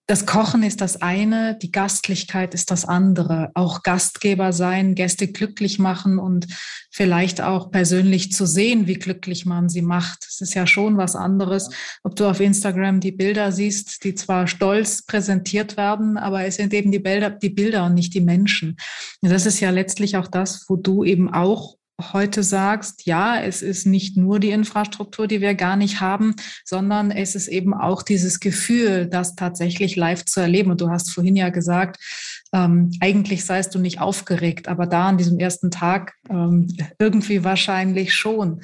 [0.06, 3.52] das Kochen ist das eine, die Gastlichkeit ist das andere.
[3.54, 6.48] Auch Gastgeber sein, Gäste glücklich machen und
[6.92, 10.26] vielleicht auch persönlich zu sehen, wie glücklich man sie macht.
[10.28, 11.70] Es ist ja schon was anderes,
[12.04, 16.74] ob du auf Instagram die Bilder siehst, die zwar stolz präsentiert werden, aber es sind
[16.74, 18.76] eben die Bilder, die Bilder und nicht die Menschen.
[19.22, 23.62] Und das ist ja letztlich auch das, wo du eben auch heute sagst, ja, es
[23.62, 28.02] ist nicht nur die Infrastruktur, die wir gar nicht haben, sondern es ist eben auch
[28.02, 30.72] dieses Gefühl, das tatsächlich live zu erleben.
[30.72, 31.98] Und du hast vorhin ja gesagt,
[32.52, 36.68] ähm, eigentlich seist du nicht aufgeregt, aber da an diesem ersten Tag ähm,
[37.00, 38.62] irgendwie wahrscheinlich schon.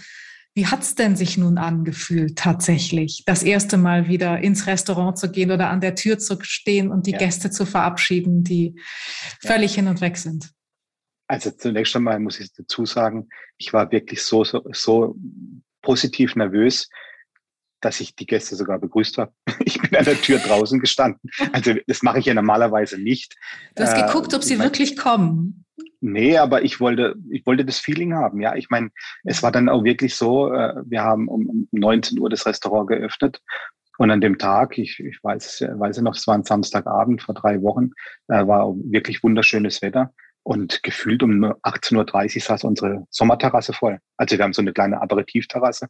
[0.56, 5.52] Wie hat's denn sich nun angefühlt, tatsächlich, das erste Mal wieder ins Restaurant zu gehen
[5.52, 7.20] oder an der Tür zu stehen und die ja.
[7.20, 8.76] Gäste zu verabschieden, die
[9.42, 9.76] völlig ja.
[9.78, 10.52] hin und weg sind?
[11.30, 15.16] Also zunächst einmal muss ich dazu sagen, ich war wirklich so, so, so
[15.84, 16.90] positiv nervös,
[17.82, 19.32] dass ich die Gäste sogar begrüßt habe.
[19.64, 21.30] Ich bin an der Tür draußen gestanden.
[21.54, 23.36] Also das mache ich ja normalerweise nicht.
[23.76, 25.66] Du hast geguckt, ob sie äh, wirklich kommen.
[26.02, 28.42] Nee, aber ich wollte, ich wollte das Feeling haben.
[28.42, 28.90] Ja, ich meine,
[29.24, 33.40] es war dann auch wirklich so, äh, wir haben um 19 Uhr das Restaurant geöffnet
[34.00, 37.62] und an dem Tag, ich, ich weiß, weiß noch, es war ein Samstagabend vor drei
[37.62, 37.92] Wochen,
[38.30, 40.14] äh, war wirklich wunderschönes Wetter.
[40.50, 44.00] Und gefühlt um 18.30 Uhr saß unsere Sommerterrasse voll.
[44.18, 45.90] Also wir haben so eine kleine Aperitivterrasse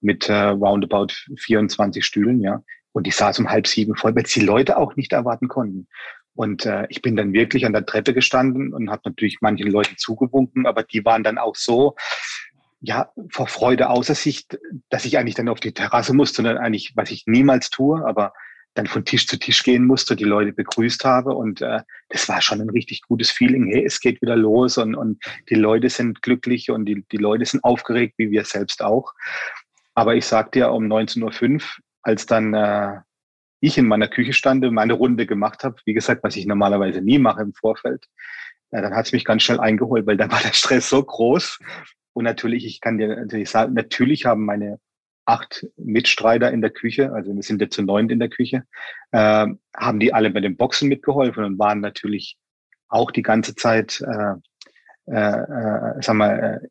[0.00, 2.62] mit äh, roundabout 24 Stühlen, ja.
[2.92, 5.88] Und die saß um halb sieben voll, weil es die Leute auch nicht erwarten konnten.
[6.36, 9.96] Und äh, ich bin dann wirklich an der Treppe gestanden und habe natürlich manchen Leuten
[9.96, 11.96] zugewunken, aber die waren dann auch so,
[12.80, 14.46] ja, vor Freude außer sich,
[14.88, 18.34] dass ich eigentlich dann auf die Terrasse musste, sondern eigentlich, was ich niemals tue, aber
[18.76, 22.42] dann von Tisch zu Tisch gehen musste, die Leute begrüßt habe und äh, das war
[22.42, 23.66] schon ein richtig gutes Feeling.
[23.66, 27.44] Hey, es geht wieder los und, und die Leute sind glücklich und die, die Leute
[27.46, 29.14] sind aufgeregt, wie wir selbst auch.
[29.94, 31.60] Aber ich sagte ja um 19.05 Uhr,
[32.02, 33.00] als dann äh,
[33.60, 37.00] ich in meiner Küche stand und meine Runde gemacht habe, wie gesagt, was ich normalerweise
[37.00, 38.04] nie mache im Vorfeld,
[38.70, 41.58] äh, dann hat es mich ganz schnell eingeholt, weil dann war der Stress so groß.
[42.12, 44.78] Und natürlich, ich kann dir natürlich sagen, natürlich haben meine
[45.26, 48.64] acht Mitstreiter in der Küche, also wir sind jetzt zu neunt in der Küche,
[49.10, 52.38] äh, haben die alle bei den Boxen mitgeholfen und waren natürlich
[52.88, 54.34] auch die ganze Zeit, äh,
[55.12, 56.68] äh, äh, sag mal, äh,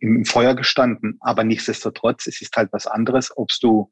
[0.00, 1.18] im Feuer gestanden.
[1.20, 3.90] Aber nichtsdestotrotz, es ist halt was anderes, ob du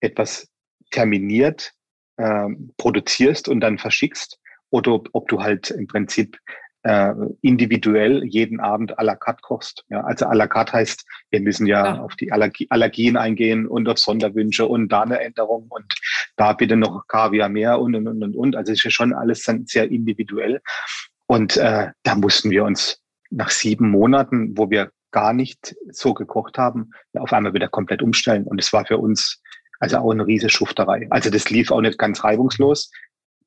[0.00, 0.48] etwas
[0.90, 1.72] terminiert
[2.16, 4.38] äh, produzierst und dann verschickst
[4.70, 6.38] oder ob, ob du halt im Prinzip
[6.84, 9.84] äh, individuell jeden Abend à la carte kochst.
[9.88, 12.00] Ja, also à la carte heißt, wir müssen ja, ja.
[12.00, 15.94] auf die Allergie, Allergien eingehen und auf Sonderwünsche und da eine Änderung und
[16.36, 18.36] da bitte noch Kaviar mehr und und und und.
[18.36, 18.56] und.
[18.56, 20.60] Also es ist ja schon alles dann sehr individuell.
[21.26, 26.58] Und äh, da mussten wir uns nach sieben Monaten, wo wir gar nicht so gekocht
[26.58, 28.44] haben, auf einmal wieder komplett umstellen.
[28.44, 29.40] Und es war für uns
[29.80, 31.06] also auch eine riesige Schufterei.
[31.10, 32.90] Also das lief auch nicht ganz reibungslos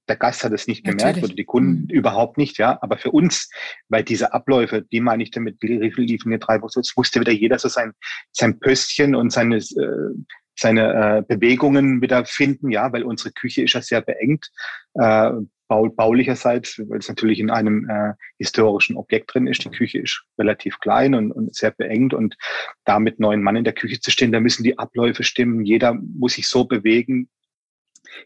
[0.07, 1.23] der Gast hat es nicht gemerkt Natürlich.
[1.23, 1.89] oder die Kunden mhm.
[1.89, 2.77] überhaupt nicht, ja.
[2.81, 3.49] Aber für uns,
[3.89, 7.59] weil diese Abläufe, die meine ich damit, liefen mir drei Wochen, es musste wieder jeder
[7.59, 7.93] so sein,
[8.31, 10.13] sein Pöstchen und seine, äh,
[10.55, 14.49] seine äh, Bewegungen wieder finden, ja, weil unsere Küche ist ja sehr beengt,
[14.95, 15.31] äh,
[15.67, 19.63] bau, baulicherseits, weil es natürlich in einem äh, historischen Objekt drin ist.
[19.63, 22.37] Die Küche ist relativ klein und, und sehr beengt und
[22.85, 25.65] da mit neun Mann in der Küche zu stehen, da müssen die Abläufe stimmen.
[25.65, 27.29] Jeder muss sich so bewegen,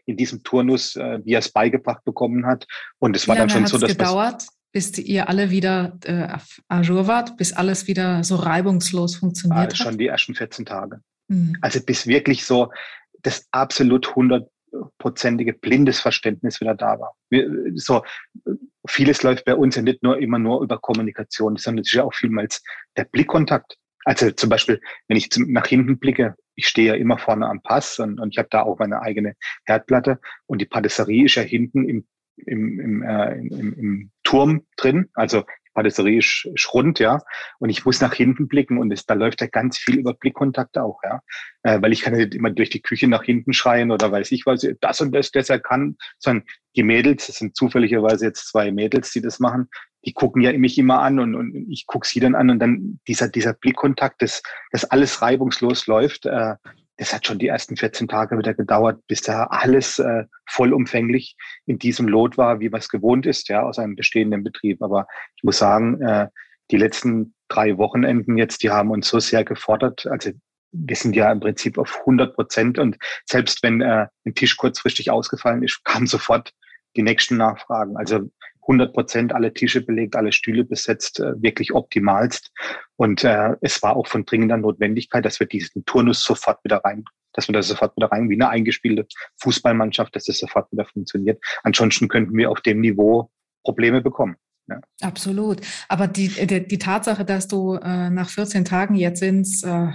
[0.06, 2.66] in diesem Turnus, äh, wie er es beigebracht bekommen hat.
[2.98, 6.28] Und es war dann schon so, dass gedauert, bis ihr alle wieder äh,
[6.68, 9.76] Ajour wart, bis alles wieder so reibungslos funktioniert ah, hat?
[9.76, 11.00] Schon die ersten 14 Tage.
[11.28, 11.56] Mhm.
[11.60, 12.70] Also bis wirklich so
[13.22, 17.14] das absolut 100 hundertprozentige blindes Verständnis wieder da war.
[17.30, 18.02] Wir, so,
[18.86, 22.04] vieles läuft bei uns ja nicht nur immer nur über Kommunikation, sondern es ist ja
[22.04, 22.62] auch vielmals
[22.96, 23.76] der Blickkontakt.
[24.04, 27.98] Also zum Beispiel, wenn ich nach hinten blicke, ich stehe ja immer vorne am Pass
[27.98, 29.34] und, und ich habe da auch meine eigene
[29.64, 35.08] Herdplatte und die Patisserie ist ja hinten im, im, im, äh, im, im Turm drin.
[35.14, 37.20] Also Patisserie ist, ist rund, ja.
[37.58, 40.78] Und ich muss nach hinten blicken und es, da läuft ja ganz viel über Blickkontakt
[40.78, 41.20] auch, ja.
[41.62, 44.46] Äh, weil ich kann nicht immer durch die Küche nach hinten schreien oder weiß ich
[44.46, 48.70] was, das und das, das er kann, sondern die Mädels, das sind zufälligerweise jetzt zwei
[48.70, 49.68] Mädels, die das machen,
[50.04, 53.00] die gucken ja mich immer an und, und ich gucke sie dann an und dann
[53.06, 56.54] dieser, dieser Blickkontakt, dass, dass alles reibungslos läuft, äh,
[56.96, 61.36] das hat schon die ersten 14 Tage wieder gedauert, bis da alles äh, vollumfänglich
[61.66, 64.82] in diesem Lot war, wie man es gewohnt ist, ja, aus einem bestehenden Betrieb.
[64.82, 66.28] Aber ich muss sagen, äh,
[66.70, 70.06] die letzten drei Wochenenden jetzt, die haben uns so sehr gefordert.
[70.06, 70.30] Also
[70.72, 75.10] wir sind ja im Prinzip auf 100 Prozent und selbst wenn äh, ein Tisch kurzfristig
[75.10, 76.52] ausgefallen ist, kamen sofort
[76.96, 77.96] die nächsten Nachfragen.
[77.96, 78.30] Also
[78.62, 82.50] 100 Prozent alle Tische belegt, alle Stühle besetzt, äh, wirklich optimalst.
[82.96, 87.04] Und äh, es war auch von dringender Notwendigkeit, dass wir diesen Turnus sofort wieder rein,
[87.32, 89.06] dass wir das sofort wieder rein, wie eine eingespielte
[89.40, 91.42] Fußballmannschaft, dass das sofort wieder funktioniert.
[91.62, 93.30] Ansonsten könnten wir auf dem Niveau
[93.64, 94.36] Probleme bekommen.
[94.68, 94.80] Ja.
[95.00, 95.60] Absolut.
[95.88, 99.92] Aber die, die, die Tatsache, dass du äh, nach 14 Tagen, jetzt sind äh,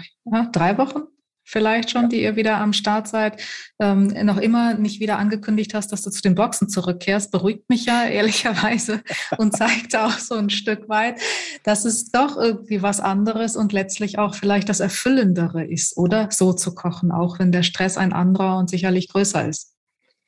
[0.51, 1.03] drei Wochen,
[1.47, 3.41] vielleicht schon, die ihr wieder am Start seid,
[3.79, 7.85] ähm, noch immer nicht wieder angekündigt hast, dass du zu den Boxen zurückkehrst, beruhigt mich
[7.85, 9.01] ja ehrlicherweise
[9.37, 11.19] und zeigt auch so ein Stück weit,
[11.63, 16.29] dass es doch irgendwie was anderes und letztlich auch vielleicht das Erfüllendere ist, oder?
[16.31, 19.73] So zu kochen, auch wenn der Stress ein anderer und sicherlich größer ist.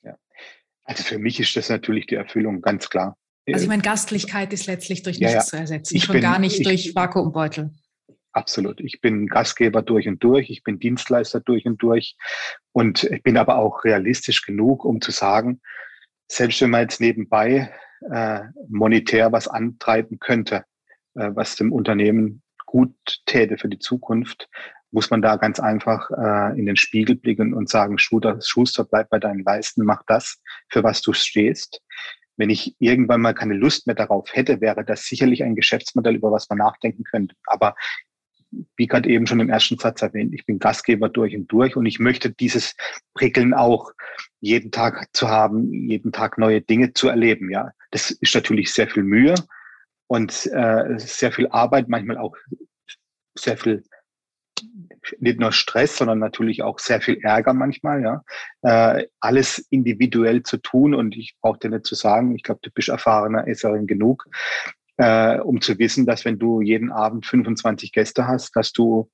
[0.03, 0.15] Ja.
[0.85, 3.17] Also für mich ist das natürlich die Erfüllung, ganz klar.
[3.51, 5.45] Also ich meine, Gastlichkeit ist letztlich durch nichts ja, ja.
[5.45, 7.71] zu ersetzen, ich schon bin, gar nicht ich, durch Vakuumbeutel.
[8.31, 8.79] Absolut.
[8.79, 12.15] Ich bin Gastgeber durch und durch, ich bin Dienstleister durch und durch
[12.71, 15.61] und ich bin aber auch realistisch genug, um zu sagen,
[16.27, 17.73] selbst wenn man jetzt nebenbei
[18.11, 20.63] äh, monetär was antreiben könnte,
[21.15, 22.93] äh, was dem Unternehmen gut
[23.25, 24.47] täte für die Zukunft,
[24.91, 29.09] muss man da ganz einfach äh, in den Spiegel blicken und sagen, Schuster, Schuster, bleib
[29.09, 30.39] bei deinen Leisten, mach das,
[30.69, 31.81] für was du stehst.
[32.37, 36.31] Wenn ich irgendwann mal keine Lust mehr darauf hätte, wäre das sicherlich ein Geschäftsmodell, über
[36.31, 37.35] was man nachdenken könnte.
[37.45, 37.75] Aber
[38.75, 41.85] wie gerade eben schon im ersten Satz erwähnt, ich bin Gastgeber durch und durch und
[41.85, 42.75] ich möchte dieses
[43.13, 43.91] Prickeln auch
[44.39, 47.49] jeden Tag zu haben, jeden Tag neue Dinge zu erleben.
[47.51, 49.35] Ja, das ist natürlich sehr viel Mühe
[50.07, 52.35] und äh, sehr viel Arbeit, manchmal auch
[53.37, 53.83] sehr viel
[55.19, 58.23] nicht nur Stress, sondern natürlich auch sehr viel Ärger manchmal, ja.
[58.61, 62.69] Äh, alles individuell zu tun und ich brauche dir nicht zu sagen, ich glaube, du
[62.71, 64.25] bist erfahrener Esserin genug
[64.99, 69.09] äh, um zu wissen, dass wenn du jeden Abend 25 Gäste hast, dass du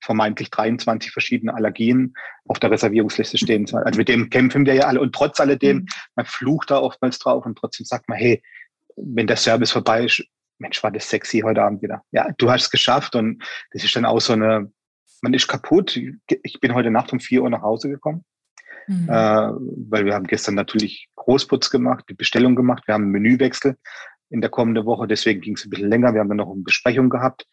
[0.00, 2.14] vermeintlich 23 verschiedene Allergien
[2.46, 3.66] auf der Reservierungsliste stehen.
[3.74, 5.00] Also mit dem kämpfen wir ja alle.
[5.00, 5.86] Und trotz alledem, mhm.
[6.16, 8.42] man flucht da oftmals drauf und trotzdem sagt man, hey,
[8.96, 10.24] wenn der Service vorbei ist,
[10.58, 12.02] Mensch, war das sexy heute Abend wieder.
[12.10, 14.72] Ja, du hast es geschafft und das ist dann auch so eine,
[15.20, 15.98] man ist kaputt.
[16.42, 18.24] Ich bin heute Nacht um vier Uhr nach Hause gekommen
[18.86, 19.08] mhm.
[19.08, 19.50] äh,
[19.90, 23.76] weil wir haben gestern natürlich Großputz gemacht, die Bestellung gemacht, wir haben einen Menüwechsel
[24.30, 26.62] in der kommenden Woche, deswegen ging es ein bisschen länger, wir haben dann noch eine
[26.62, 27.46] Besprechung gehabt.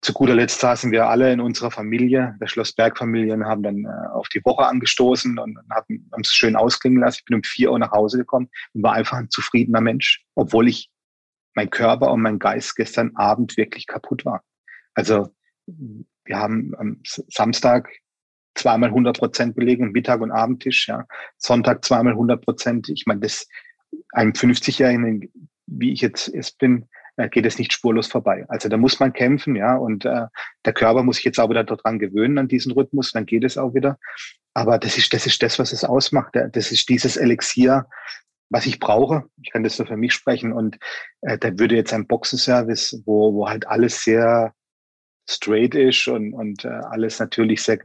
[0.00, 4.08] Zu guter Letzt saßen wir alle in unserer Familie, der Schlossberg-Familie, und haben dann äh,
[4.12, 7.18] auf die Woche angestoßen und haben es schön ausklingen lassen.
[7.20, 10.68] Ich bin um vier Uhr nach Hause gekommen und war einfach ein zufriedener Mensch, obwohl
[10.68, 10.90] ich
[11.54, 14.44] mein Körper und mein Geist gestern Abend wirklich kaputt war.
[14.94, 15.34] Also
[15.66, 17.90] wir haben am Samstag
[18.58, 21.06] zweimal 100 Prozent Belegung, Mittag- und Abendtisch, ja.
[21.36, 22.88] Sonntag zweimal 100 Prozent.
[22.88, 23.46] Ich meine, das
[24.12, 25.30] einem 50-Jährigen,
[25.66, 28.44] wie ich jetzt erst bin, äh, geht es nicht spurlos vorbei.
[28.48, 30.26] Also da muss man kämpfen, ja, und äh,
[30.64, 33.58] der Körper muss sich jetzt auch wieder daran gewöhnen, an diesen Rhythmus, dann geht es
[33.58, 33.98] auch wieder.
[34.54, 36.34] Aber das ist, das ist das, was es ausmacht.
[36.52, 37.86] Das ist dieses Elixier,
[38.50, 39.24] was ich brauche.
[39.42, 40.52] Ich kann das nur für mich sprechen.
[40.52, 40.78] Und
[41.20, 44.52] äh, da würde jetzt ein Boxenservice, wo, wo halt alles sehr
[45.28, 47.78] straight ist und, und äh, alles natürlich sehr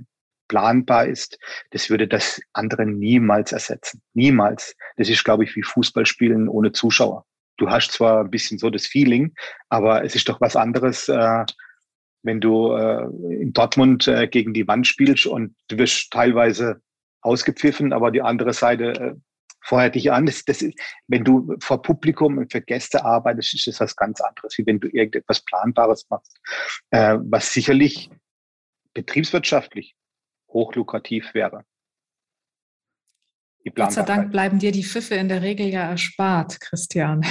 [0.53, 1.39] planbar ist,
[1.71, 4.03] das würde das andere niemals ersetzen.
[4.13, 4.75] Niemals.
[4.97, 7.25] Das ist, glaube ich, wie Fußballspielen ohne Zuschauer.
[7.57, 9.33] Du hast zwar ein bisschen so das Feeling,
[9.69, 11.43] aber es ist doch was anderes, äh,
[12.21, 13.05] wenn du äh,
[13.41, 16.81] in Dortmund äh, gegen die Wand spielst und du wirst teilweise
[17.21, 19.13] ausgepfiffen, aber die andere Seite äh,
[19.61, 20.27] feuert dich an.
[20.27, 24.21] Das, das ist, wenn du vor Publikum und für Gäste arbeitest, ist das was ganz
[24.21, 26.39] anderes, wie wenn du irgendetwas Planbares machst,
[26.91, 28.11] äh, was sicherlich
[28.93, 29.95] betriebswirtschaftlich
[30.53, 31.65] hochlukrativ wäre.
[33.75, 37.21] Gott sei Dank bleiben dir die Pfiffe in der Regel ja erspart, Christian.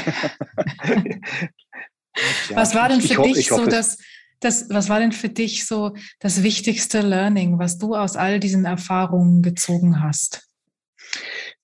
[2.49, 3.99] ja, Was war denn für ich, dich ich so das,
[4.41, 8.65] das, was war denn für dich so das wichtigste Learning, was du aus all diesen
[8.65, 10.49] Erfahrungen gezogen hast?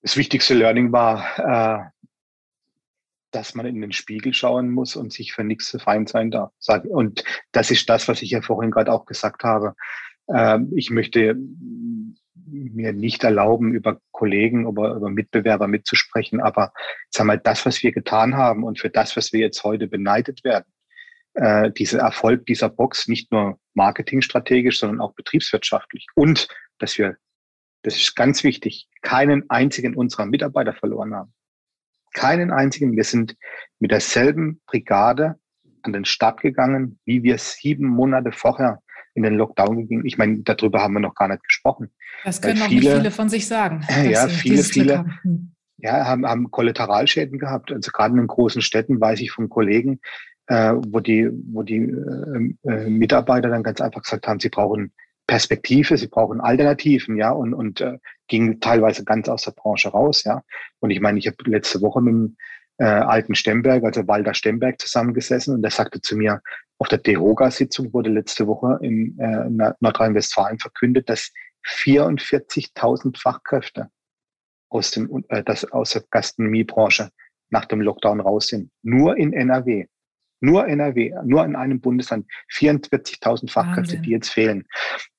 [0.01, 1.89] Das wichtigste Learning war, äh,
[3.31, 6.51] dass man in den Spiegel schauen muss und sich für nichts zu fein sein darf.
[6.87, 9.75] Und das ist das, was ich ja vorhin gerade auch gesagt habe.
[10.33, 11.37] Ähm, ich möchte
[12.51, 16.41] mir nicht erlauben, über Kollegen oder über Mitbewerber mitzusprechen.
[16.41, 16.73] Aber
[17.09, 20.43] sag mal, das, was wir getan haben und für das, was wir jetzt heute beneidet
[20.43, 20.65] werden,
[21.35, 26.07] äh, dieser Erfolg dieser Box nicht nur marketingstrategisch, sondern auch betriebswirtschaftlich.
[26.15, 26.47] Und
[26.79, 27.17] dass wir,
[27.83, 31.33] das ist ganz wichtig, keinen einzigen unserer Mitarbeiter verloren haben.
[32.13, 32.95] Keinen einzigen.
[32.95, 33.35] Wir sind
[33.79, 35.39] mit derselben Brigade
[35.83, 38.81] an den Start gegangen, wie wir sieben Monate vorher
[39.13, 40.05] in den Lockdown gegangen.
[40.05, 41.89] Ich meine, darüber haben wir noch gar nicht gesprochen.
[42.23, 43.85] Das können auch viele, nicht viele von sich sagen.
[44.09, 45.19] Ja, viele, viele haben.
[45.21, 45.51] Hm.
[45.77, 47.71] ja, haben, haben Kollateralschäden gehabt.
[47.71, 49.99] Also gerade in den großen Städten weiß ich von Kollegen,
[50.47, 54.91] äh, wo die, wo die äh, äh, Mitarbeiter dann ganz einfach gesagt haben, sie brauchen
[55.27, 60.23] Perspektive, sie brauchen Alternativen, ja, und, und äh, ging teilweise ganz aus der Branche raus,
[60.23, 60.41] ja.
[60.79, 62.37] Und ich meine, ich habe letzte Woche mit dem
[62.79, 66.41] äh, alten Stemberg, also Walter Stemberg, zusammengesessen und der sagte zu mir,
[66.79, 71.31] auf der DEHOGA-Sitzung wurde letzte Woche in, äh, in Nordrhein-Westfalen verkündet, dass
[71.67, 73.89] 44.000 Fachkräfte
[74.69, 77.09] aus, dem, äh, das, aus der Gastronomiebranche
[77.49, 78.71] nach dem Lockdown raus sind.
[78.81, 79.87] Nur in NRW.
[80.41, 84.03] Nur NRW, nur in einem Bundesland 44.000 Fachkräfte, Wahnsinn.
[84.03, 84.65] die jetzt fehlen.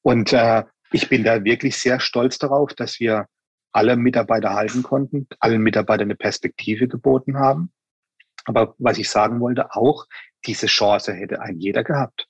[0.00, 3.26] Und äh, ich bin da wirklich sehr stolz darauf, dass wir
[3.72, 7.70] alle Mitarbeiter halten konnten, allen Mitarbeitern eine Perspektive geboten haben.
[8.46, 10.06] Aber was ich sagen wollte, auch
[10.46, 12.26] diese Chance hätte ein jeder gehabt.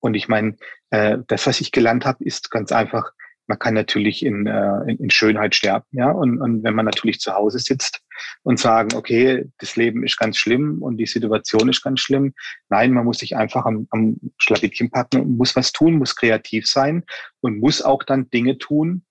[0.00, 0.56] Und ich meine,
[0.90, 3.12] äh, das, was ich gelernt habe, ist ganz einfach,
[3.48, 6.10] man kann natürlich in, äh, in, Schönheit sterben, ja.
[6.10, 8.02] Und, und wenn man natürlich zu Hause sitzt
[8.42, 12.34] und sagen, okay, das Leben ist ganz schlimm und die Situation ist ganz schlimm.
[12.68, 16.66] Nein, man muss sich einfach am, am Schlawittchen packen und muss was tun, muss kreativ
[16.66, 17.04] sein
[17.40, 19.04] und muss auch dann Dinge tun,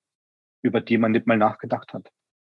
[0.61, 2.07] über die man nicht mal nachgedacht hat.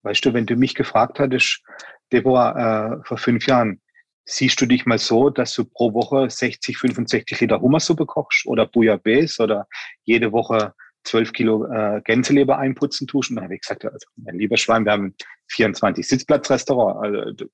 [0.04, 1.63] Weißt du, wenn du mich gefragt hattest,
[2.12, 3.82] Deborah, äh, vor fünf Jahren,
[4.25, 8.65] siehst du dich mal so, dass du pro Woche 60, 65 Liter Hummersuppe kochst oder
[8.65, 9.67] Bouillabaisse oder
[10.03, 13.29] jede Woche zwölf Kilo äh, Gänseleber einputzen tust.
[13.29, 15.15] Und dann habe ich gesagt, also, mein lieber Schwein, wir haben
[15.47, 17.03] 24 Sitzplatzrestaurant.
[17.03, 17.45] Also,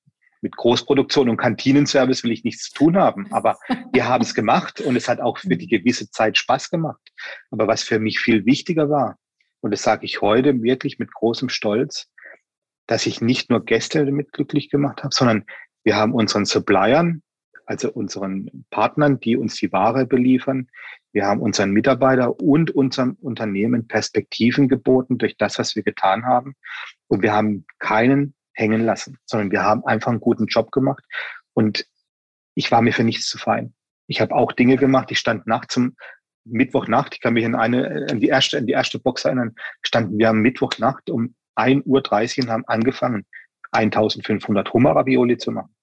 [0.42, 3.32] mit Großproduktion und Kantinenservice will ich nichts zu tun haben.
[3.32, 3.58] Aber
[3.92, 7.00] wir haben es gemacht und es hat auch für die gewisse Zeit Spaß gemacht.
[7.50, 9.18] Aber was für mich viel wichtiger war,
[9.60, 12.08] und das sage ich heute wirklich mit großem Stolz,
[12.86, 15.44] dass ich nicht nur Gäste damit glücklich gemacht habe, sondern
[15.86, 17.22] wir haben unseren Suppliern,
[17.64, 20.68] also unseren Partnern, die uns die Ware beliefern,
[21.12, 26.54] wir haben unseren Mitarbeiter und unserem Unternehmen Perspektiven geboten durch das, was wir getan haben.
[27.06, 31.04] Und wir haben keinen hängen lassen, sondern wir haben einfach einen guten Job gemacht.
[31.54, 31.86] Und
[32.54, 33.72] ich war mir für nichts zu fein.
[34.08, 35.10] Ich habe auch Dinge gemacht.
[35.12, 35.96] Ich stand nachts um
[36.44, 37.14] Mittwochnacht.
[37.14, 39.54] Ich kann mich in eine, in die erste, in die erste Box erinnern.
[39.82, 43.24] Standen wir am Mittwochnacht um 1.30 Uhr und haben angefangen,
[43.70, 45.75] 1500 Hummer-Ravioli zu machen.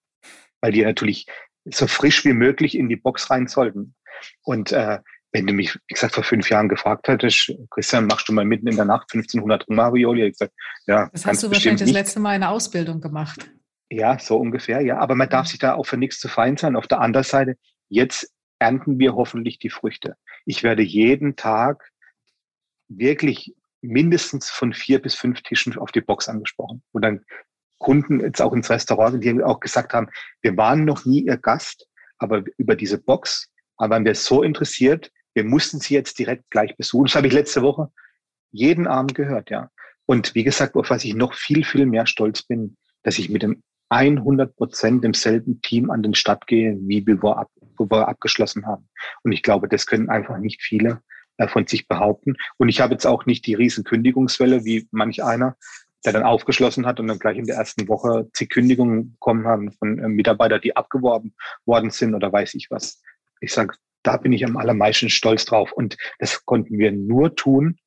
[0.63, 1.27] Weil die natürlich
[1.65, 3.95] so frisch wie möglich in die Box rein sollten.
[4.43, 4.99] Und äh,
[5.33, 8.67] wenn du mich, wie gesagt, vor fünf Jahren gefragt hättest, Christian, machst du mal mitten
[8.67, 10.27] in der Nacht 1500 Marioli?
[10.27, 10.53] Ich gesagt,
[10.87, 11.09] ja.
[11.11, 13.51] Das hast du wahrscheinlich das letzte Mal in der Ausbildung gemacht.
[13.89, 14.99] Ja, so ungefähr, ja.
[14.99, 16.77] Aber man darf sich da auch für nichts zu fein sein.
[16.77, 17.57] Auf der anderen Seite,
[17.89, 20.15] jetzt ernten wir hoffentlich die Früchte.
[20.45, 21.91] Ich werde jeden Tag
[22.87, 26.83] wirklich mindestens von vier bis fünf Tischen auf die Box angesprochen.
[26.93, 27.25] Und dann
[27.83, 30.07] Kunden jetzt auch ins Restaurant, die auch gesagt haben,
[30.41, 35.43] wir waren noch nie ihr Gast, aber über diese Box waren wir so interessiert, wir
[35.43, 37.05] mussten sie jetzt direkt gleich besuchen.
[37.05, 37.89] Das habe ich letzte Woche
[38.51, 39.69] jeden Abend gehört, ja.
[40.05, 43.41] Und wie gesagt, auf was ich noch viel, viel mehr stolz bin, dass ich mit
[43.41, 48.65] dem 100 Prozent demselben Team an den Start gehe, wie wir, ab, wo wir abgeschlossen
[48.65, 48.89] haben.
[49.23, 51.01] Und ich glaube, das können einfach nicht viele
[51.37, 52.35] äh, von sich behaupten.
[52.57, 55.55] Und ich habe jetzt auch nicht die riesen Kündigungswelle wie manch einer,
[56.05, 59.71] der dann aufgeschlossen hat und dann gleich in der ersten Woche zig Kündigungen bekommen haben
[59.71, 61.33] von äh, Mitarbeitern, die abgeworben
[61.65, 63.01] worden sind oder weiß ich was.
[63.39, 65.71] Ich sage, da bin ich am allermeisten stolz drauf.
[65.71, 67.77] Und das konnten wir nur tun,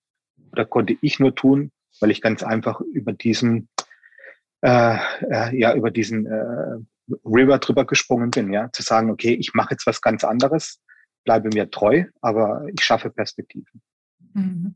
[0.53, 3.69] oder konnte ich nur tun, weil ich ganz einfach über diesen,
[4.62, 4.97] äh,
[5.31, 6.79] äh, ja, über diesen äh,
[7.25, 10.81] River drüber gesprungen bin, ja, zu sagen, okay, ich mache jetzt was ganz anderes,
[11.25, 13.83] bleibe mir treu, aber ich schaffe Perspektiven.
[14.33, 14.75] Mhm.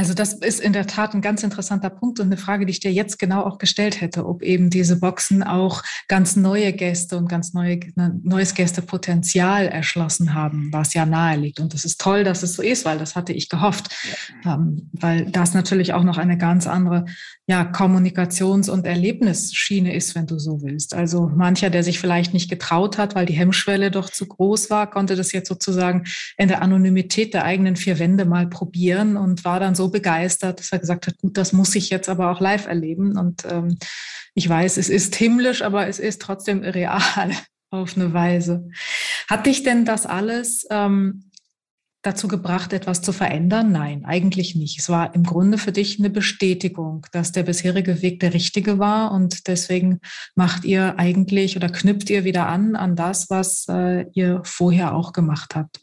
[0.00, 2.80] Also das ist in der Tat ein ganz interessanter Punkt und eine Frage, die ich
[2.80, 7.28] dir jetzt genau auch gestellt hätte, ob eben diese Boxen auch ganz neue Gäste und
[7.28, 7.80] ganz neue,
[8.22, 11.60] neues Gästepotenzial erschlossen haben, was ja nahe liegt.
[11.60, 13.94] Und das ist toll, dass es so ist, weil das hatte ich gehofft,
[14.42, 14.54] ja.
[14.54, 17.04] ähm, weil das natürlich auch noch eine ganz andere
[17.46, 20.94] ja, Kommunikations- und Erlebnisschiene ist, wenn du so willst.
[20.94, 24.88] Also mancher, der sich vielleicht nicht getraut hat, weil die Hemmschwelle doch zu groß war,
[24.88, 26.04] konnte das jetzt sozusagen
[26.38, 30.72] in der Anonymität der eigenen vier Wände mal probieren und war dann so begeistert, dass
[30.72, 33.18] er gesagt hat, gut, das muss ich jetzt aber auch live erleben.
[33.18, 33.78] Und ähm,
[34.34, 37.30] ich weiß, es ist himmlisch, aber es ist trotzdem real
[37.70, 38.68] auf eine Weise.
[39.28, 41.30] Hat dich denn das alles ähm,
[42.02, 43.72] dazu gebracht, etwas zu verändern?
[43.72, 44.78] Nein, eigentlich nicht.
[44.78, 49.12] Es war im Grunde für dich eine Bestätigung, dass der bisherige Weg der richtige war
[49.12, 50.00] und deswegen
[50.34, 55.12] macht ihr eigentlich oder knüpft ihr wieder an an das, was äh, ihr vorher auch
[55.12, 55.80] gemacht habt.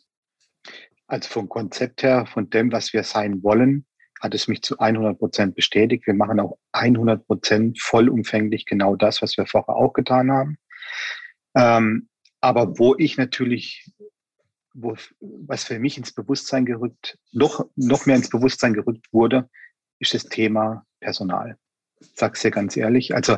[1.07, 3.85] Also vom Konzept her, von dem, was wir sein wollen,
[4.19, 6.07] hat es mich zu 100 Prozent bestätigt.
[6.07, 10.57] Wir machen auch 100 Prozent vollumfänglich genau das, was wir vorher auch getan haben.
[11.55, 12.09] Ähm,
[12.41, 13.91] aber wo ich natürlich,
[14.73, 19.49] wo, was für mich ins Bewusstsein gerückt, noch, noch mehr ins Bewusstsein gerückt wurde,
[19.99, 21.57] ist das Thema Personal.
[21.99, 23.15] Ich sag's dir ganz ehrlich.
[23.15, 23.37] Also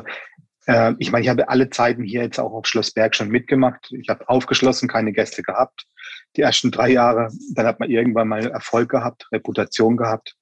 [0.66, 3.90] äh, ich meine, ich habe alle Zeiten hier jetzt auch auf Schloss Berg schon mitgemacht.
[3.92, 5.86] Ich habe aufgeschlossen, keine Gäste gehabt.
[6.36, 10.36] Die ersten drei Jahre, dann hat man irgendwann mal Erfolg gehabt, Reputation gehabt.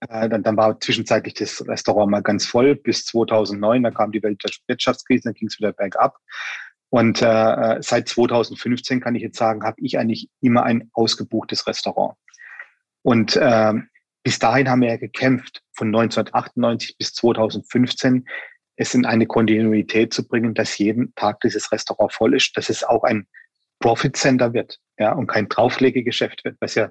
[0.00, 3.82] Äh, dann, dann war zwischenzeitlich das Restaurant mal ganz voll bis 2009.
[3.82, 6.18] Da kam die Weltwirtschaftskrise, dann ging es wieder bergab.
[6.90, 11.66] Und äh, äh seit 2015 kann ich jetzt sagen, habe ich eigentlich immer ein ausgebuchtes
[11.66, 12.16] Restaurant.
[13.02, 13.74] Und äh,
[14.22, 18.26] bis dahin haben wir ja gekämpft, von 1998 bis 2015
[18.76, 22.84] es in eine Kontinuität zu bringen, dass jeden Tag dieses Restaurant voll ist, dass es
[22.84, 23.26] auch ein
[23.80, 26.90] Profit Center wird, ja, und kein Drauflegegeschäft wird, was ja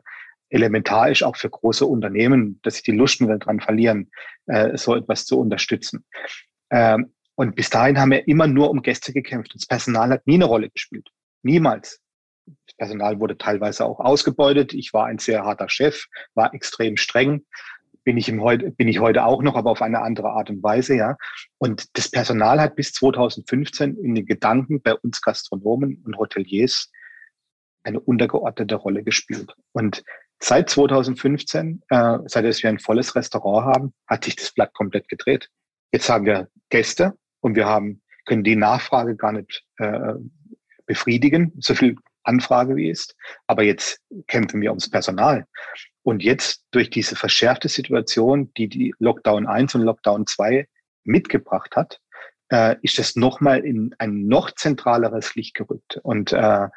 [0.49, 4.09] elementar ist, auch für große Unternehmen, dass sie die Lust mehr daran verlieren,
[4.45, 6.05] äh, so etwas zu unterstützen.
[6.69, 9.53] Ähm, und bis dahin haben wir immer nur um Gäste gekämpft.
[9.53, 11.09] Das Personal hat nie eine Rolle gespielt.
[11.43, 12.01] Niemals.
[12.45, 14.73] Das Personal wurde teilweise auch ausgebeutet.
[14.73, 17.45] Ich war ein sehr harter Chef, war extrem streng.
[18.03, 18.41] Bin ich, im
[18.77, 21.17] bin ich heute auch noch, aber auf eine andere Art und Weise, ja.
[21.57, 26.89] Und das Personal hat bis 2015 in den Gedanken bei uns Gastronomen und Hoteliers
[27.83, 29.53] eine untergeordnete Rolle gespielt.
[29.73, 30.03] Und
[30.39, 35.49] Seit 2015, äh, seit wir ein volles Restaurant haben, hat sich das Blatt komplett gedreht.
[35.91, 40.13] Jetzt haben wir Gäste und wir haben, können die Nachfrage gar nicht äh,
[40.85, 43.15] befriedigen, so viel Anfrage wie ist.
[43.47, 45.45] Aber jetzt kämpfen wir ums Personal.
[46.03, 50.67] Und jetzt durch diese verschärfte Situation, die die Lockdown 1 und Lockdown 2
[51.03, 51.99] mitgebracht hat,
[52.49, 55.99] äh, ist das nochmal in ein noch zentraleres Licht gerückt.
[56.03, 56.67] Und äh,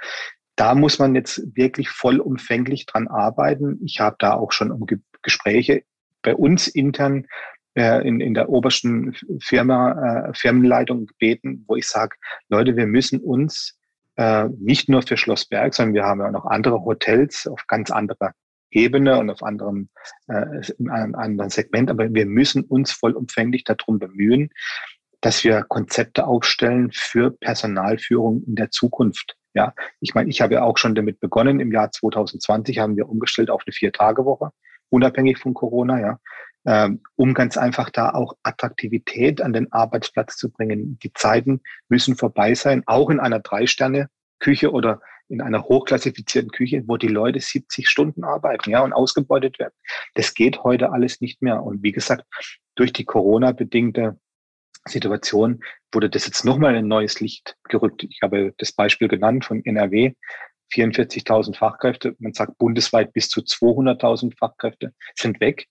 [0.60, 3.80] da muss man jetzt wirklich vollumfänglich dran arbeiten.
[3.82, 4.86] Ich habe da auch schon um
[5.22, 5.84] Gespräche
[6.20, 7.26] bei uns intern
[7.74, 12.14] äh, in, in der obersten Firma, äh, Firmenleitung gebeten, wo ich sage,
[12.50, 13.78] Leute, wir müssen uns
[14.16, 17.90] äh, nicht nur für Schloss Berg, sondern wir haben ja noch andere Hotels auf ganz
[17.90, 18.32] anderer
[18.70, 19.88] Ebene und auf anderem,
[20.28, 24.50] äh, in einem anderen Segment, aber wir müssen uns vollumfänglich darum bemühen,
[25.22, 29.36] dass wir Konzepte aufstellen für Personalführung in der Zukunft.
[29.54, 31.60] Ja, ich meine, ich habe ja auch schon damit begonnen.
[31.60, 34.50] Im Jahr 2020 haben wir umgestellt auf eine Vier-Tage-Woche,
[34.90, 36.18] unabhängig von Corona, ja,
[36.66, 40.98] ähm, um ganz einfach da auch Attraktivität an den Arbeitsplatz zu bringen.
[41.02, 46.96] Die Zeiten müssen vorbei sein, auch in einer Drei-Sterne-Küche oder in einer hochklassifizierten Küche, wo
[46.96, 49.74] die Leute 70 Stunden arbeiten, ja, und ausgebeutet werden.
[50.14, 51.62] Das geht heute alles nicht mehr.
[51.62, 52.24] Und wie gesagt,
[52.74, 54.18] durch die Corona-bedingte
[54.86, 55.62] Situation
[55.92, 58.04] wurde das jetzt nochmal in ein neues Licht gerückt.
[58.04, 60.14] Ich habe das Beispiel genannt von NRW.
[60.72, 65.66] 44.000 Fachkräfte, man sagt bundesweit bis zu 200.000 Fachkräfte sind weg.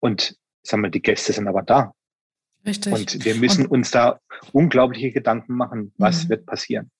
[0.00, 1.94] Und sagen wir, die Gäste sind aber da.
[2.66, 2.92] Richtig.
[2.92, 4.20] Und wir müssen Und, uns da
[4.52, 6.28] unglaubliche Gedanken machen, was mhm.
[6.30, 6.90] wird passieren.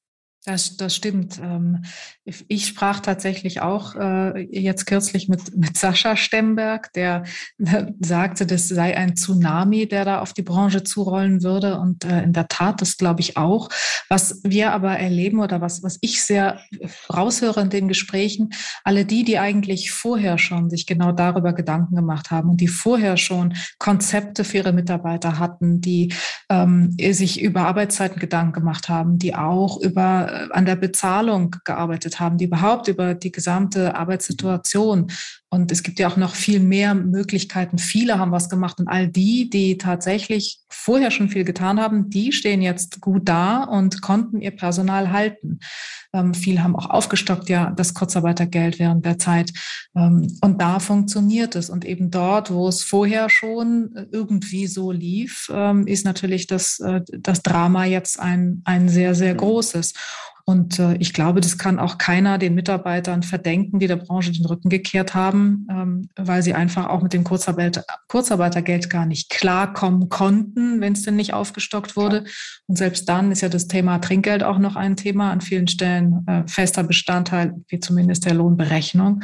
[0.44, 1.38] Das, das stimmt.
[1.40, 1.84] Ähm,
[2.24, 7.22] ich sprach tatsächlich auch äh, jetzt kürzlich mit, mit Sascha Stemberg, der
[8.00, 11.78] sagte, das sei ein Tsunami, der da auf die Branche zurollen würde.
[11.78, 13.68] Und äh, in der Tat, das glaube ich auch.
[14.08, 16.58] Was wir aber erleben oder was, was ich sehr
[17.08, 18.50] raushöre in den Gesprächen,
[18.82, 23.16] alle die, die eigentlich vorher schon sich genau darüber Gedanken gemacht haben und die vorher
[23.16, 26.12] schon Konzepte für ihre Mitarbeiter hatten, die
[26.48, 32.38] ähm, sich über Arbeitszeiten Gedanken gemacht haben, die auch über an der Bezahlung gearbeitet haben,
[32.38, 35.10] die überhaupt über die gesamte Arbeitssituation
[35.52, 37.76] Und es gibt ja auch noch viel mehr Möglichkeiten.
[37.76, 42.32] Viele haben was gemacht und all die, die tatsächlich vorher schon viel getan haben, die
[42.32, 45.58] stehen jetzt gut da und konnten ihr Personal halten.
[46.14, 49.52] Ähm, viele haben auch aufgestockt, ja, das Kurzarbeitergeld während der Zeit.
[49.94, 51.68] Ähm, und da funktioniert es.
[51.68, 57.02] Und eben dort, wo es vorher schon irgendwie so lief, ähm, ist natürlich das, äh,
[57.18, 59.38] das Drama jetzt ein, ein sehr, sehr mhm.
[59.38, 59.92] großes.
[60.44, 64.44] Und äh, ich glaube, das kann auch keiner den Mitarbeitern verdenken, die der Branche den
[64.44, 70.08] Rücken gekehrt haben, ähm, weil sie einfach auch mit dem Kurzarbeit Kurzarbeitergeld gar nicht klarkommen
[70.08, 72.24] konnten, wenn es denn nicht aufgestockt wurde.
[72.66, 76.26] Und selbst dann ist ja das Thema Trinkgeld auch noch ein Thema, an vielen Stellen
[76.26, 79.22] äh, fester Bestandteil, wie zumindest der Lohnberechnung.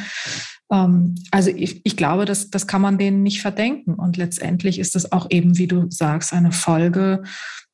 [0.70, 3.94] Ähm, also ich, ich glaube, das, das kann man denen nicht verdenken.
[3.94, 7.22] Und letztendlich ist es auch eben, wie du sagst, eine Folge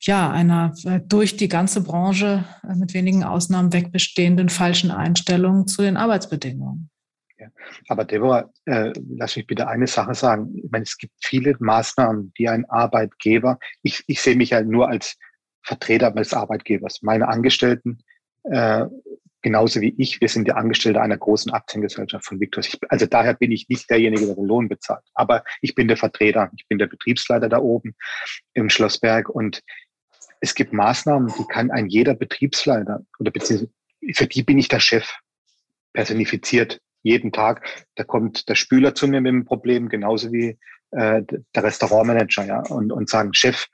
[0.06, 5.82] ja, einer äh, durch die ganze Branche äh, mit wenigen Ausnahmen wegbestehenden falschen Einstellung zu
[5.82, 6.90] den Arbeitsbedingungen.
[7.38, 7.48] Ja.
[7.88, 10.54] Aber Deborah, äh, lass mich bitte eine Sache sagen.
[10.56, 14.88] Ich meine, es gibt viele Maßnahmen, die ein Arbeitgeber, ich, ich sehe mich ja nur
[14.88, 15.16] als
[15.62, 17.00] Vertreter des Arbeitgebers.
[17.02, 17.98] Meine Angestellten,
[18.44, 18.86] äh,
[19.44, 22.64] genauso wie ich, wir sind die Angestellte einer großen Aktiengesellschaft von Victor.
[22.88, 25.04] also daher bin ich nicht derjenige, der den Lohn bezahlt.
[25.12, 27.94] Aber ich bin der Vertreter, ich bin der Betriebsleiter da oben
[28.54, 29.62] im Schlossberg und
[30.40, 33.70] es gibt Maßnahmen, die kann ein jeder Betriebsleiter oder beziehungsweise
[34.14, 35.14] für die bin ich der Chef
[35.92, 37.84] personifiziert jeden Tag.
[37.96, 40.58] Da kommt der Spüler zu mir mit dem Problem, genauso wie
[40.90, 41.22] äh,
[41.54, 43.66] der Restaurantmanager, ja, und, und sagen, Chef,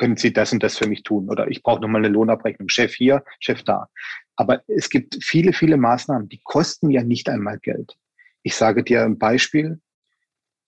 [0.00, 1.28] können Sie das und das für mich tun?
[1.28, 2.70] Oder ich brauche nochmal eine Lohnabrechnung.
[2.70, 3.90] Chef hier, Chef da.
[4.34, 7.98] Aber es gibt viele, viele Maßnahmen, die kosten ja nicht einmal Geld.
[8.42, 9.78] Ich sage dir ein Beispiel.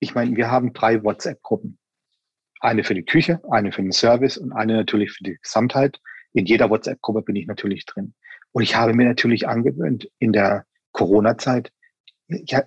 [0.01, 1.79] Ich meine, wir haben drei WhatsApp-Gruppen.
[2.61, 5.99] Eine für die Küche, eine für den Service und eine natürlich für die Gesamtheit.
[6.35, 8.13] In jeder WhatsApp-Gruppe bin ich natürlich drin.
[8.53, 11.73] Und ich habe mir natürlich angewöhnt, in der Corona-Zeit,
[12.29, 12.65] ja,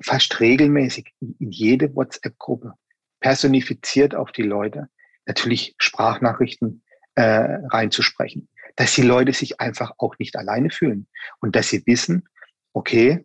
[0.00, 2.72] fast regelmäßig in jede WhatsApp-Gruppe
[3.20, 4.88] personifiziert auf die Leute
[5.26, 6.82] natürlich Sprachnachrichten
[7.14, 11.08] äh, reinzusprechen, dass die Leute sich einfach auch nicht alleine fühlen
[11.40, 12.28] und dass sie wissen,
[12.72, 13.24] okay,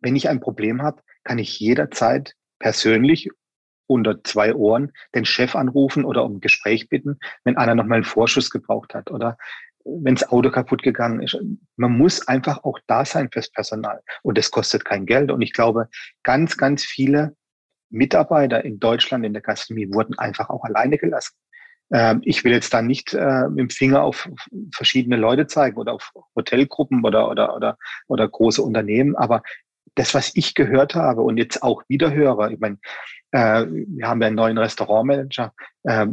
[0.00, 3.30] wenn ich ein Problem habe, kann ich jederzeit persönlich
[3.86, 8.04] unter zwei Ohren den Chef anrufen oder um ein Gespräch bitten, wenn einer nochmal einen
[8.04, 9.38] Vorschuss gebraucht hat oder
[9.84, 11.36] wenn das Auto kaputt gegangen ist.
[11.76, 15.30] Man muss einfach auch da sein fürs Personal und das kostet kein Geld.
[15.30, 15.88] Und ich glaube,
[16.22, 17.36] ganz, ganz viele
[17.90, 21.34] Mitarbeiter in Deutschland in der Gastronomie wurden einfach auch alleine gelassen.
[21.92, 24.28] Ähm, ich will jetzt da nicht äh, mit dem Finger auf
[24.74, 27.78] verschiedene Leute zeigen oder auf Hotelgruppen oder, oder, oder,
[28.08, 29.42] oder große Unternehmen, aber
[29.94, 32.78] das, was ich gehört habe und jetzt auch wieder höre, ich meine,
[33.32, 35.52] äh, wir haben ja einen neuen Restaurantmanager
[35.84, 36.06] äh,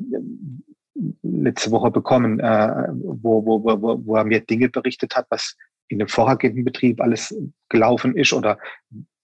[1.23, 5.55] letzte Woche bekommen, äh, wo, wo, wo, wo er mir Dinge berichtet hat, was
[5.87, 7.35] in dem vorhergehenden Betrieb alles
[7.69, 8.57] gelaufen ist oder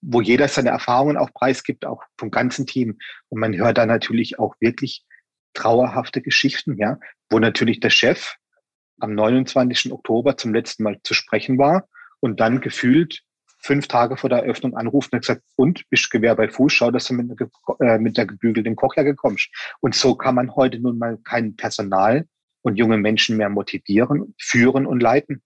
[0.02, 2.98] wo jeder seine Erfahrungen auch preisgibt, auch vom ganzen Team.
[3.28, 5.04] Und man hört da natürlich auch wirklich
[5.54, 6.98] trauerhafte Geschichten, ja,
[7.30, 8.34] wo natürlich der Chef
[9.00, 9.92] am 29.
[9.92, 11.88] Oktober zum letzten Mal zu sprechen war
[12.20, 13.22] und dann gefühlt
[13.62, 16.90] fünf Tage vor der Eröffnung anruft und hat gesagt, und bist Gewehr bei Fuß, schau,
[16.90, 17.30] dass du mit,
[17.80, 19.50] äh, mit der gebügelten Kochjacke kommst.
[19.80, 22.26] Und so kann man heute nun mal kein Personal
[22.62, 25.42] und junge Menschen mehr motivieren, führen und leiten.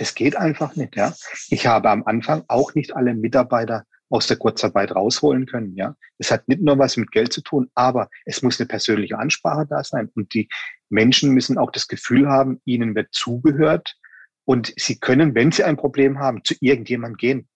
[0.00, 1.14] Das geht einfach nicht, ja.
[1.50, 5.94] Ich habe am Anfang auch nicht alle Mitarbeiter aus der Kurzarbeit rausholen können, ja.
[6.16, 9.66] Es hat nicht nur was mit Geld zu tun, aber es muss eine persönliche Ansprache
[9.68, 10.48] da sein und die
[10.88, 13.94] Menschen müssen auch das Gefühl haben, ihnen wird zugehört
[14.44, 17.48] und sie können, wenn sie ein Problem haben, zu irgendjemandem gehen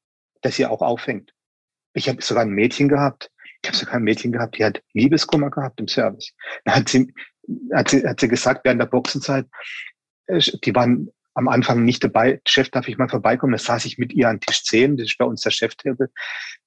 [0.44, 1.32] das sie auch auffängt.
[1.94, 3.30] Ich habe sogar ein Mädchen gehabt,
[3.62, 6.32] ich habe sogar ein Mädchen gehabt, die hat Liebeskummer gehabt im Service.
[6.66, 7.14] Da hat sie,
[7.72, 9.46] hat sie, hat sie gesagt, während der Boxenzeit,
[10.26, 13.52] äh, die waren am Anfang nicht dabei, Chef, darf ich mal vorbeikommen?
[13.52, 16.10] Da saß ich mit ihr an Tisch 10, das ist bei uns der Cheftable.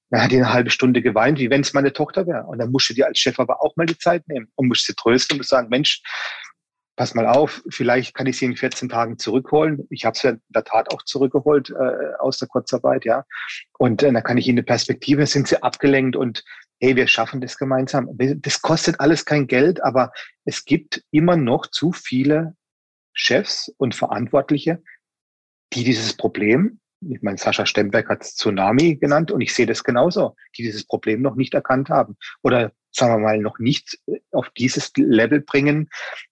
[0.09, 2.45] Da hat die eine halbe Stunde geweint, wie wenn es meine Tochter wäre.
[2.45, 4.95] Und dann musste die als Chef aber auch mal die Zeit nehmen und musste sie
[4.95, 6.01] trösten und sagen, Mensch,
[6.95, 9.85] pass mal auf, vielleicht kann ich sie in 14 Tagen zurückholen.
[9.89, 13.23] Ich habe sie in der Tat auch zurückgeholt äh, aus der Kurzarbeit, ja.
[13.77, 16.43] Und äh, dann kann ich ihnen eine Perspektive, sind sie abgelenkt und
[16.79, 18.09] hey, wir schaffen das gemeinsam.
[18.17, 20.11] Das kostet alles kein Geld, aber
[20.45, 22.55] es gibt immer noch zu viele
[23.17, 24.81] Chefs und Verantwortliche,
[25.73, 29.83] die dieses Problem, ich meine, Sascha Stemberg hat es Tsunami genannt und ich sehe das
[29.83, 33.99] genauso, die dieses Problem noch nicht erkannt haben oder sagen wir mal, noch nicht
[34.31, 35.89] auf dieses Level bringen,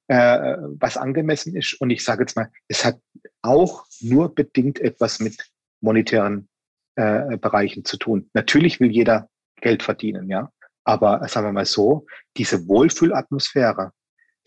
[0.08, 1.74] äh, was angemessen ist.
[1.74, 3.00] Und ich sage jetzt mal, es hat
[3.44, 5.48] auch nur bedingt etwas mit
[5.82, 6.50] monetären
[6.96, 8.30] äh, Bereichen zu tun.
[8.34, 9.30] Natürlich will jeder
[9.62, 10.52] Geld verdienen, ja.
[10.84, 12.06] Aber sagen wir mal so,
[12.38, 13.92] diese Wohlfühlatmosphäre,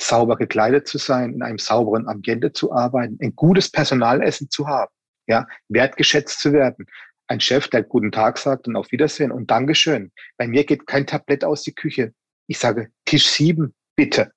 [0.00, 4.92] sauber gekleidet zu sein, in einem sauberen Ambiente zu arbeiten, ein gutes Personalessen zu haben,
[5.26, 6.86] ja, wertgeschätzt zu werden,
[7.26, 10.12] ein Chef, der guten Tag sagt und auf Wiedersehen und Dankeschön.
[10.36, 12.14] Bei mir geht kein Tablett aus die Küche.
[12.46, 14.32] Ich sage Tisch sieben, bitte.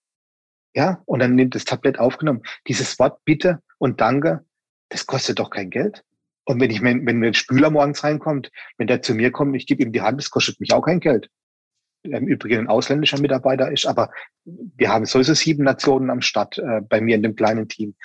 [0.74, 2.44] Ja, und dann nimmt das Tablett aufgenommen.
[2.68, 4.46] Dieses Wort bitte und danke,
[4.90, 6.04] das kostet doch kein Geld.
[6.46, 9.68] Und wenn ich, wenn, wenn ein Spüler morgens reinkommt, wenn der zu mir kommt, ich
[9.68, 11.30] gebe ihm die Hand, das kostet mich auch kein Geld.
[12.04, 14.12] Im Übrigen ein ausländischer Mitarbeiter ist, aber
[14.44, 17.96] wir haben sowieso sieben Nationen am Start äh, bei mir in dem kleinen Team.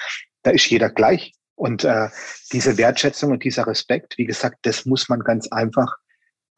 [0.43, 1.33] Da ist jeder gleich.
[1.55, 2.09] Und äh,
[2.53, 5.97] diese Wertschätzung und dieser Respekt, wie gesagt, das muss man ganz einfach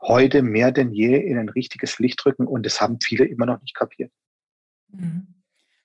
[0.00, 2.46] heute mehr denn je in ein richtiges Licht rücken.
[2.46, 4.10] Und das haben viele immer noch nicht kapiert.
[4.88, 5.37] Mhm.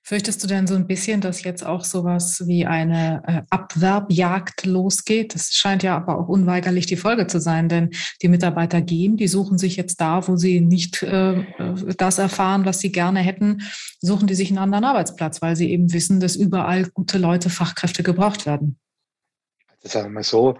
[0.06, 5.34] Fürchtest du denn so ein bisschen, dass jetzt auch sowas wie eine äh, Abwerbjagd losgeht?
[5.34, 7.88] Das scheint ja aber auch unweigerlich die Folge zu sein, denn
[8.20, 11.46] die Mitarbeiter gehen, die suchen sich jetzt da, wo sie nicht äh,
[11.96, 13.62] das erfahren, was sie gerne hätten,
[13.98, 18.02] suchen die sich einen anderen Arbeitsplatz, weil sie eben wissen, dass überall gute Leute, Fachkräfte
[18.02, 18.78] gebraucht werden.
[19.70, 20.58] Also sagen wir mal so,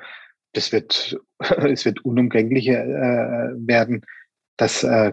[0.54, 4.06] das wird, es wird unumgänglich äh, werden,
[4.56, 5.12] dass äh,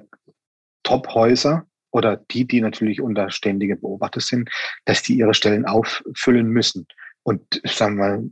[0.84, 4.50] Top-Häuser oder die, die natürlich unter ständige Beobachter sind,
[4.86, 6.88] dass die ihre Stellen auffüllen müssen.
[7.24, 8.24] Und sagen wir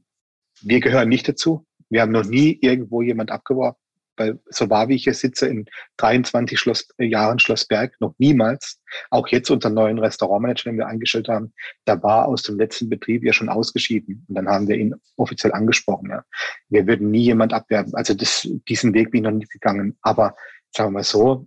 [0.61, 1.65] wir gehören nicht dazu.
[1.89, 3.77] Wir haben noch nie irgendwo jemand abgeworben.
[4.17, 8.81] Weil so war, wie ich hier sitze, in 23 Schloss, äh, Jahren Schlossberg, noch niemals.
[9.11, 11.53] Auch jetzt unseren neuen Restaurantmanager, den wir eingestellt haben,
[11.85, 14.25] da war aus dem letzten Betrieb ja schon ausgeschieden.
[14.27, 16.09] Und dann haben wir ihn offiziell angesprochen.
[16.09, 16.25] Ja.
[16.67, 17.95] Wir würden nie jemand abwerben.
[17.95, 19.97] Also das, diesen Weg bin ich noch nicht gegangen.
[20.01, 20.35] Aber
[20.75, 21.45] sagen wir mal so,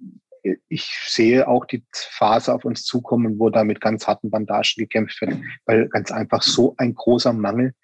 [0.68, 5.20] ich sehe auch die Phase auf uns zukommen, wo da mit ganz harten Bandagen gekämpft
[5.20, 5.34] wird,
[5.66, 7.74] weil ganz einfach so ein großer Mangel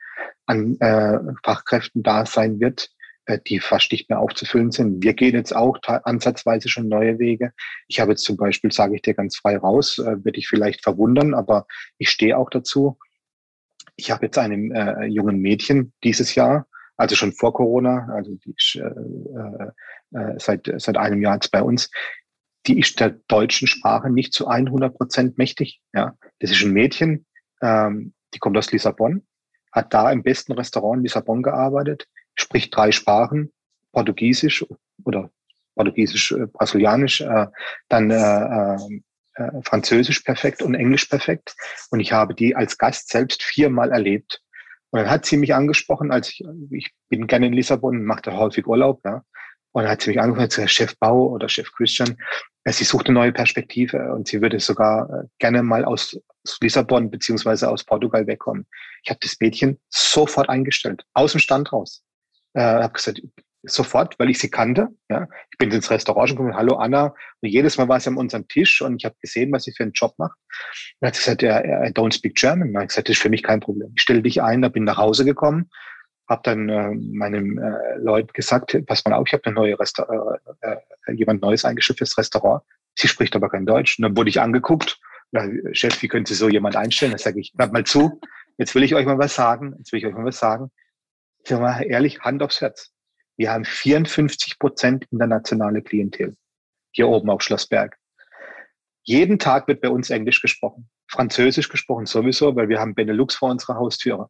[0.47, 2.91] an äh, Fachkräften da sein wird,
[3.27, 5.03] äh, die fast nicht mehr aufzufüllen sind.
[5.03, 7.53] Wir gehen jetzt auch ansatzweise schon neue Wege.
[7.87, 10.83] Ich habe jetzt zum Beispiel, sage ich dir ganz frei raus, äh, würde ich vielleicht
[10.83, 11.67] verwundern, aber
[11.99, 12.99] ich stehe auch dazu.
[13.97, 18.55] Ich habe jetzt einem äh, jungen Mädchen dieses Jahr, also schon vor Corona, also die
[18.79, 19.71] äh, äh,
[20.15, 21.91] äh seit, seit einem Jahr jetzt bei uns,
[22.69, 25.81] die ist der deutschen Sprache nicht zu 100 Prozent mächtig.
[25.95, 27.27] Ja, das ist ein Mädchen,
[27.63, 29.27] ähm, die kommt aus Lissabon,
[29.73, 33.53] hat da im besten Restaurant in Lissabon gearbeitet, spricht drei Sprachen,
[33.93, 34.65] Portugiesisch
[35.05, 35.31] oder
[35.75, 37.47] Portugiesisch, äh, Brasilianisch, äh,
[37.89, 39.01] dann äh, äh,
[39.35, 41.57] äh, Französisch perfekt und Englisch perfekt.
[41.91, 44.43] Und ich habe die als Gast selbst viermal erlebt.
[44.91, 48.33] Und dann hat sie mich angesprochen, als ich, ich bin gerne in Lissabon, mache da
[48.33, 49.23] häufig Urlaub, ja.
[49.73, 52.17] Und dann hat sie mich angerufen, gesagt, Chef Bau oder Chef Christian,
[52.73, 56.21] sie sucht eine neue Perspektive und sie würde sogar äh, gerne mal aus
[56.61, 58.67] Lissabon beziehungsweise aus Portugal wegkommen.
[59.05, 62.03] Ich habe das Mädchen sofort eingestellt, aus dem Stand raus.
[62.55, 63.23] Äh, habe gesagt,
[63.63, 64.89] sofort, weil ich sie kannte.
[65.11, 65.29] Ja.
[65.51, 67.15] Ich bin ins Restaurant gekommen, hallo Anna.
[67.41, 69.83] Und jedes Mal war sie an unserem Tisch und ich habe gesehen, was sie für
[69.83, 70.39] einen Job macht.
[71.01, 72.75] Dann hat sie gesagt, I don't speak German.
[72.75, 73.93] Und ich gesagt, das ist für mich kein Problem.
[73.97, 75.69] Ich stelle dich ein, da bin nach Hause gekommen
[76.29, 80.39] habe dann äh, meinen äh, Leuten gesagt, pass mal auf, ich habe eine neue Resta
[80.63, 80.77] äh,
[81.07, 82.63] äh, jemand Neues eingeschifft fürs Restaurant.
[82.95, 83.99] Sie spricht aber kein Deutsch.
[83.99, 85.01] Und dann wurde ich angeguckt.
[85.33, 87.13] Ja, Chef, wie können Sie so jemand einstellen?
[87.13, 88.21] Dann sage ich, hört mal zu,
[88.57, 89.75] jetzt will ich euch mal was sagen.
[89.79, 90.71] Jetzt will ich euch mal was sagen.
[91.43, 92.93] Ich sage mal ehrlich, Hand aufs Herz.
[93.37, 96.37] Wir haben 54 Prozent internationale Klientel
[96.91, 97.97] hier oben auf Schlossberg.
[99.03, 103.51] Jeden Tag wird bei uns Englisch gesprochen, Französisch gesprochen sowieso, weil wir haben Benelux vor
[103.51, 104.29] unserer Haustüre.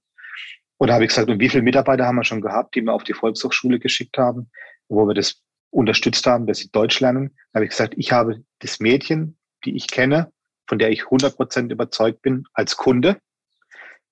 [0.78, 2.92] Und da habe ich gesagt, und wie viele Mitarbeiter haben wir schon gehabt, die wir
[2.92, 4.50] auf die Volkshochschule geschickt haben,
[4.88, 7.36] wo wir das unterstützt haben, dass sie Deutsch lernen.
[7.52, 10.32] Da habe ich gesagt, ich habe das Mädchen, die ich kenne,
[10.66, 13.20] von der ich 100 Prozent überzeugt bin, als Kunde,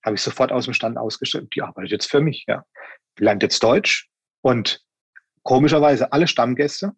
[0.04, 1.48] habe ich sofort aus dem Stand ausgestellt.
[1.54, 2.64] Die arbeitet jetzt für mich, ja.
[3.18, 4.08] Die lernt jetzt Deutsch
[4.42, 4.84] und
[5.42, 6.92] komischerweise alle Stammgäste,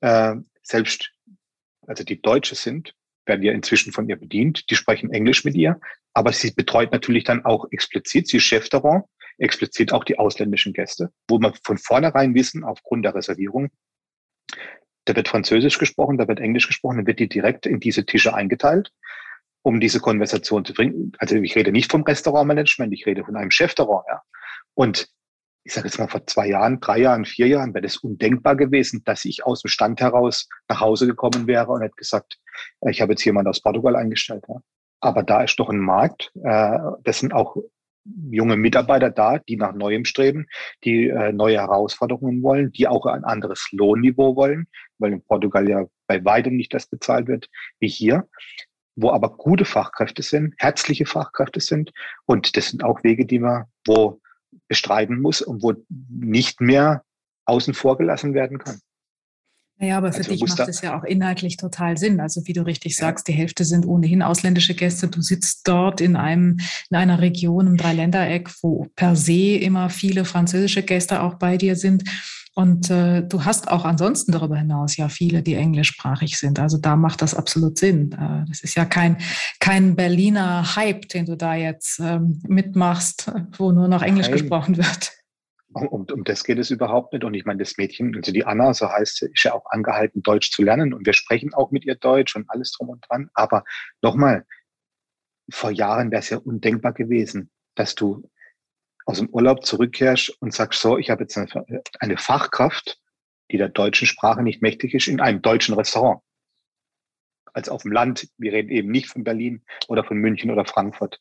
[0.00, 1.12] äh, selbst,
[1.86, 2.94] also die Deutsche sind,
[3.26, 4.70] werden ja inzwischen von ihr bedient.
[4.70, 5.80] Die sprechen Englisch mit ihr,
[6.12, 9.04] aber sie betreut natürlich dann auch explizit, sie ist Chefterrand,
[9.38, 13.70] explizit auch die ausländischen Gäste, wo man von vornherein wissen, aufgrund der Reservierung,
[15.06, 18.34] da wird Französisch gesprochen, da wird Englisch gesprochen, dann wird die direkt in diese Tische
[18.34, 18.92] eingeteilt,
[19.62, 21.12] um diese Konversation zu bringen.
[21.18, 24.22] Also ich rede nicht vom Restaurantmanagement, ich rede von einem Chefterrand, ja.
[24.74, 25.08] Und
[25.64, 29.02] ich sage jetzt mal vor zwei Jahren, drei Jahren, vier Jahren wäre das undenkbar gewesen,
[29.04, 32.38] dass ich aus dem Stand heraus nach Hause gekommen wäre und hätte gesagt,
[32.88, 34.44] ich habe jetzt jemand aus Portugal eingestellt.
[34.48, 34.56] Ja.
[35.00, 36.30] Aber da ist doch ein Markt.
[36.42, 37.56] Äh, das sind auch
[38.30, 40.46] junge Mitarbeiter da, die nach Neuem streben,
[40.84, 44.66] die äh, neue Herausforderungen wollen, die auch ein anderes Lohnniveau wollen,
[44.98, 47.48] weil in Portugal ja bei weitem nicht das bezahlt wird
[47.80, 48.28] wie hier,
[48.96, 51.92] wo aber gute Fachkräfte sind, herzliche Fachkräfte sind.
[52.26, 54.20] Und das sind auch Wege, die man, wo
[54.68, 57.04] bestreiten muss und wo nicht mehr
[57.46, 58.80] außen vor gelassen werden kann.
[59.80, 62.20] Ja, aber für also dich macht es ja auch inhaltlich total Sinn.
[62.20, 65.08] Also wie du richtig sagst, die Hälfte sind ohnehin ausländische Gäste.
[65.08, 66.58] Du sitzt dort in einem
[66.90, 71.74] in einer Region im Dreiländereck, wo per se immer viele französische Gäste auch bei dir
[71.74, 72.04] sind.
[72.54, 76.60] Und äh, du hast auch ansonsten darüber hinaus ja viele, die englischsprachig sind.
[76.60, 78.12] Also da macht das absolut Sinn.
[78.12, 79.16] Äh, das ist ja kein,
[79.58, 84.38] kein Berliner Hype, den du da jetzt ähm, mitmachst, wo nur noch Englisch Nein.
[84.38, 85.12] gesprochen wird.
[85.74, 87.24] Um, um das geht es überhaupt nicht.
[87.24, 90.22] Und ich meine, das Mädchen, also die Anna, so heißt sie, ist ja auch angehalten,
[90.22, 90.94] Deutsch zu lernen.
[90.94, 93.28] Und wir sprechen auch mit ihr Deutsch und alles drum und dran.
[93.34, 93.64] Aber
[94.00, 94.46] nochmal,
[95.50, 98.28] vor Jahren wäre es ja undenkbar gewesen, dass du
[99.04, 102.98] aus dem Urlaub zurückkehrst und sagst, so, ich habe jetzt eine, eine Fachkraft,
[103.50, 106.22] die der deutschen Sprache nicht mächtig ist, in einem deutschen Restaurant
[107.54, 108.28] als auf dem Land.
[108.36, 111.20] Wir reden eben nicht von Berlin oder von München oder Frankfurt.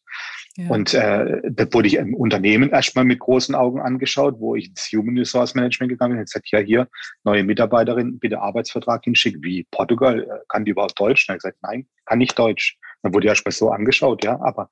[0.55, 4.89] Und äh, da wurde ich im Unternehmen erstmal mit großen Augen angeschaut, wo ich ins
[4.91, 6.87] Human Resource Management gegangen bin und gesagt, ja, hier,
[7.23, 9.43] neue Mitarbeiterin, bitte Arbeitsvertrag hinschicken.
[9.43, 11.27] Wie Portugal, äh, kann die überhaupt Deutsch?
[11.27, 12.77] Und er gesagt, nein, kann nicht Deutsch.
[13.01, 14.69] Dann wurde ich erstmal so angeschaut, ja, aber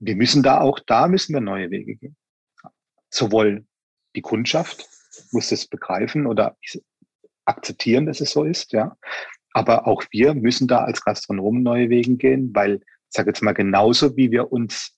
[0.00, 2.16] wir müssen da auch, da müssen wir neue Wege gehen.
[3.10, 3.64] Sowohl
[4.16, 4.88] die Kundschaft
[5.32, 6.56] muss es begreifen oder
[7.44, 8.96] akzeptieren, dass es so ist, ja.
[9.52, 12.80] Aber auch wir müssen da als Gastronomen neue Wege gehen, weil,
[13.10, 14.94] ich sage jetzt mal, genauso wie wir uns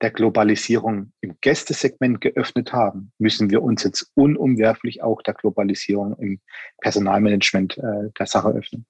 [0.00, 6.40] der Globalisierung im Gästesegment geöffnet haben, müssen wir uns jetzt unumwerflich auch der Globalisierung im
[6.80, 8.84] Personalmanagement äh, der Sache öffnen.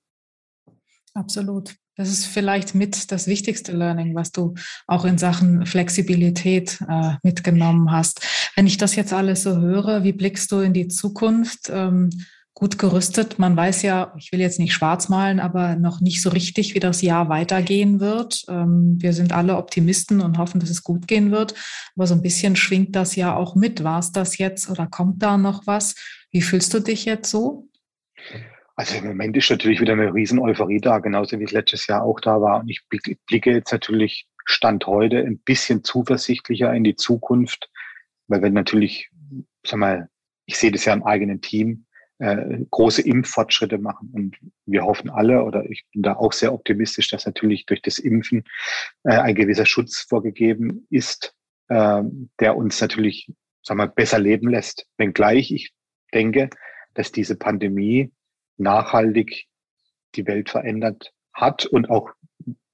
[1.15, 1.77] Absolut.
[1.97, 4.55] Das ist vielleicht mit das wichtigste Learning, was du
[4.87, 8.27] auch in Sachen Flexibilität äh, mitgenommen hast.
[8.57, 11.69] Wenn ich das jetzt alles so höre, wie blickst du in die Zukunft?
[11.71, 12.09] Ähm,
[12.55, 13.39] gut gerüstet.
[13.39, 16.81] Man weiß ja, ich will jetzt nicht schwarz malen, aber noch nicht so richtig, wie
[16.81, 18.45] das Jahr weitergehen wird.
[18.49, 21.55] Ähm, wir sind alle Optimisten und hoffen, dass es gut gehen wird.
[21.97, 23.85] Aber so ein bisschen schwingt das ja auch mit.
[23.85, 25.95] War es das jetzt oder kommt da noch was?
[26.31, 27.69] Wie fühlst du dich jetzt so?
[28.77, 32.03] Also im Moment ist natürlich wieder eine riesen Euphorie da, genauso wie es letztes Jahr
[32.03, 32.61] auch da war.
[32.61, 37.71] Und ich blicke jetzt natürlich Stand heute ein bisschen zuversichtlicher in die Zukunft,
[38.29, 39.11] weil wenn natürlich,
[39.65, 40.09] sag mal,
[40.47, 41.87] ich sehe das ja im eigenen Team,
[42.23, 44.11] äh, große Impffortschritte machen.
[44.13, 47.99] Und wir hoffen alle, oder ich bin da auch sehr optimistisch, dass natürlich durch das
[47.99, 48.45] Impfen
[49.03, 51.35] äh, ein gewisser Schutz vorgegeben ist,
[51.69, 52.03] äh,
[52.39, 53.33] der uns natürlich
[53.65, 54.87] sagen wir, besser leben lässt.
[54.99, 55.73] Wenngleich ich
[56.15, 56.49] denke,
[56.95, 58.13] dass diese Pandemie
[58.57, 59.49] nachhaltig
[60.15, 62.11] die Welt verändert hat und auch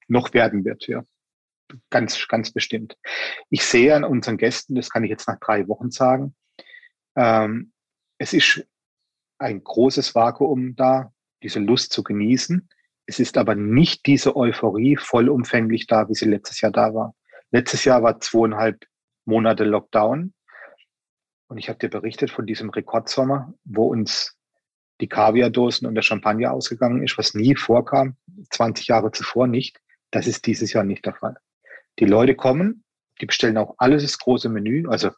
[0.08, 0.86] noch werden wird.
[0.88, 1.04] Ja.
[1.88, 2.98] Ganz, ganz bestimmt.
[3.48, 6.34] Ich sehe an unseren Gästen, das kann ich jetzt nach drei Wochen sagen,
[7.16, 7.72] ähm,
[8.18, 8.66] es ist
[9.38, 11.12] ein großes Vakuum da,
[11.42, 12.68] diese Lust zu genießen.
[13.06, 17.14] Es ist aber nicht diese Euphorie vollumfänglich da, wie sie letztes Jahr da war.
[17.50, 18.84] Letztes Jahr war zweieinhalb
[19.24, 20.34] Monate Lockdown.
[21.48, 24.36] Und ich habe dir berichtet von diesem Rekordsommer, wo uns
[25.00, 28.16] die Kaviardosen und der Champagner ausgegangen ist, was nie vorkam,
[28.50, 29.80] 20 Jahre zuvor nicht.
[30.10, 31.36] Das ist dieses Jahr nicht der Fall.
[31.98, 32.84] Die Leute kommen,
[33.20, 34.88] die bestellen auch alles das große Menü.
[34.88, 35.10] Also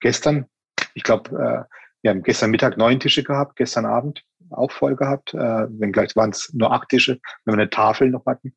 [0.00, 0.46] gestern,
[0.94, 1.74] ich glaube, äh,
[2.06, 6.30] wir haben gestern Mittag neun Tische gehabt, gestern Abend auch voll gehabt, äh, wenngleich waren
[6.30, 8.54] es nur acht Tische, wenn wir eine Tafel noch hatten.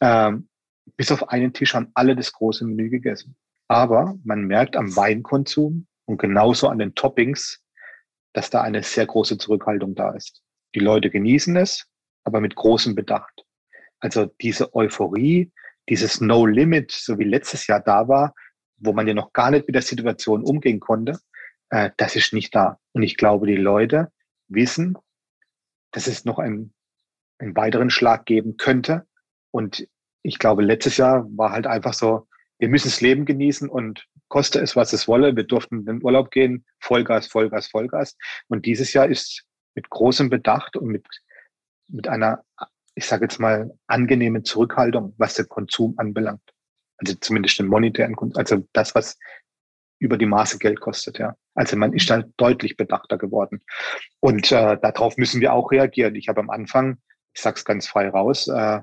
[0.00, 0.48] Ähm,
[0.96, 3.36] bis auf einen Tisch haben alle das große Menü gegessen.
[3.68, 7.62] Aber man merkt am Weinkonsum und genauso an den Toppings,
[8.32, 10.42] dass da eine sehr große Zurückhaltung da ist.
[10.74, 11.86] Die Leute genießen es,
[12.24, 13.44] aber mit großem Bedacht.
[14.00, 15.52] Also diese Euphorie,
[15.88, 18.34] dieses No Limit, so wie letztes Jahr da war,
[18.78, 21.20] wo man ja noch gar nicht mit der Situation umgehen konnte,
[21.72, 22.78] äh, das ist nicht da.
[22.92, 24.12] Und ich glaube, die Leute
[24.48, 24.96] wissen,
[25.90, 26.74] dass es noch einen,
[27.38, 29.06] einen weiteren Schlag geben könnte.
[29.50, 29.88] Und
[30.22, 34.60] ich glaube, letztes Jahr war halt einfach so, wir müssen das Leben genießen und koste
[34.60, 35.34] es, was es wolle.
[35.34, 38.16] Wir durften in den Urlaub gehen, Vollgas, Vollgas, Vollgas.
[38.48, 39.44] Und dieses Jahr ist
[39.74, 41.06] mit großem Bedacht und mit,
[41.88, 42.44] mit einer,
[42.94, 46.42] ich sage jetzt mal, angenehmen Zurückhaltung, was den Konsum anbelangt.
[46.98, 49.18] Also zumindest den monetären Konsum, also das, was
[50.02, 51.18] über die Maße Geld kostet.
[51.18, 51.36] Ja.
[51.54, 53.62] Also man ist da deutlich bedachter geworden.
[54.20, 56.16] Und äh, darauf müssen wir auch reagieren.
[56.16, 56.98] Ich habe am Anfang,
[57.34, 58.80] ich sage es ganz frei raus, äh,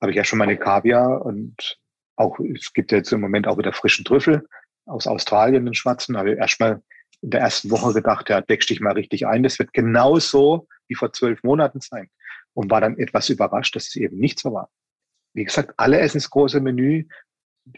[0.00, 1.76] habe ich ja schon meine Kaviar und
[2.16, 4.46] auch, es gibt jetzt im Moment auch wieder frischen Trüffel
[4.86, 6.16] aus Australien, den schwarzen.
[6.16, 6.82] Habe ich erstmal
[7.20, 9.42] in der ersten Woche gedacht, ja, deckst dich mal richtig ein.
[9.42, 12.08] Das wird genauso wie vor zwölf Monaten sein.
[12.52, 14.70] Und war dann etwas überrascht, dass es eben nicht so war.
[15.34, 17.06] Wie gesagt, alle essen das große Menü.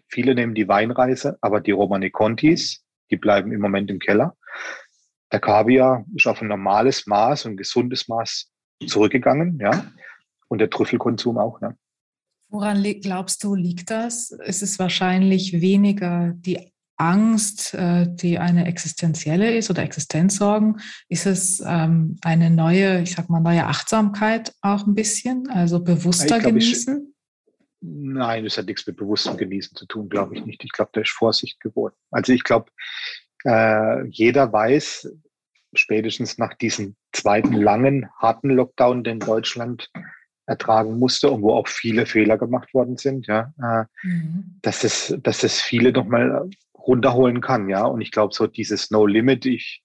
[0.09, 4.37] Viele nehmen die Weinreise, aber die Romane Contis, die bleiben im Moment im Keller.
[5.33, 8.51] Der Kaviar ist auf ein normales Maß, ein gesundes Maß
[8.87, 9.87] zurückgegangen, ja.
[10.49, 11.75] Und der Trüffelkonsum auch, ja.
[12.49, 14.31] Woran glaubst du, liegt das?
[14.45, 16.73] Es ist wahrscheinlich weniger die
[17.03, 20.81] Angst, äh, die eine existenzielle ist oder Existenzsorgen?
[21.09, 25.49] Ist es ähm, eine neue, ich sag mal, neue Achtsamkeit auch ein bisschen?
[25.51, 27.12] Also bewusster glaub, genießen?
[27.85, 30.63] Nein, das hat nichts mit bewusstem Genießen zu tun, glaube ich nicht.
[30.63, 31.95] Ich glaube, da ist Vorsicht geworden.
[32.13, 32.71] Also ich glaube,
[33.45, 35.13] äh, jeder weiß,
[35.75, 39.91] spätestens nach diesem zweiten langen, harten Lockdown, den Deutschland
[40.47, 44.59] ertragen musste und wo auch viele Fehler gemacht worden sind, ja, äh, mhm.
[44.63, 47.85] dass es, dass es viele noch mal runterholen kann, ja.
[47.85, 49.83] Und ich glaube, so dieses No Limit, ich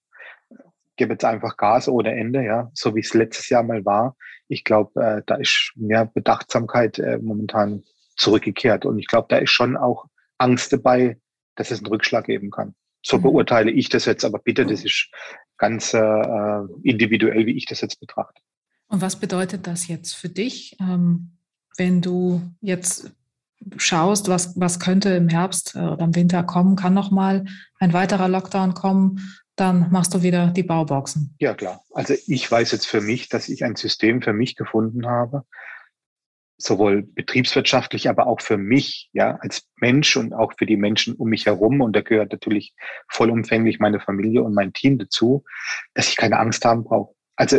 [0.96, 4.16] gebe jetzt einfach Gas ohne Ende, ja, so wie es letztes Jahr mal war.
[4.48, 7.84] Ich glaube, äh, da ist mehr Bedachtsamkeit äh, momentan
[8.16, 8.84] zurückgekehrt.
[8.84, 10.06] Und ich glaube, da ist schon auch
[10.38, 11.18] Angst dabei,
[11.54, 12.74] dass es einen Rückschlag geben kann.
[13.02, 13.22] So mhm.
[13.22, 15.10] beurteile ich das jetzt, aber bitte, das ist
[15.56, 18.40] ganz äh, individuell, wie ich das jetzt betrachte.
[18.88, 21.32] Und was bedeutet das jetzt für dich, ähm,
[21.76, 23.12] wenn du jetzt
[23.76, 27.44] schaust, was, was könnte im Herbst äh, oder im Winter kommen, kann noch mal
[27.78, 29.20] ein weiterer Lockdown kommen,
[29.60, 31.34] dann machst du wieder die Bauboxen.
[31.38, 31.82] Ja, klar.
[31.92, 35.44] Also ich weiß jetzt für mich, dass ich ein System für mich gefunden habe,
[36.56, 41.28] sowohl betriebswirtschaftlich, aber auch für mich, ja, als Mensch und auch für die Menschen um
[41.28, 41.80] mich herum.
[41.80, 42.74] Und da gehört natürlich
[43.08, 45.44] vollumfänglich meine Familie und mein Team dazu,
[45.94, 47.14] dass ich keine Angst haben brauche.
[47.36, 47.58] Also,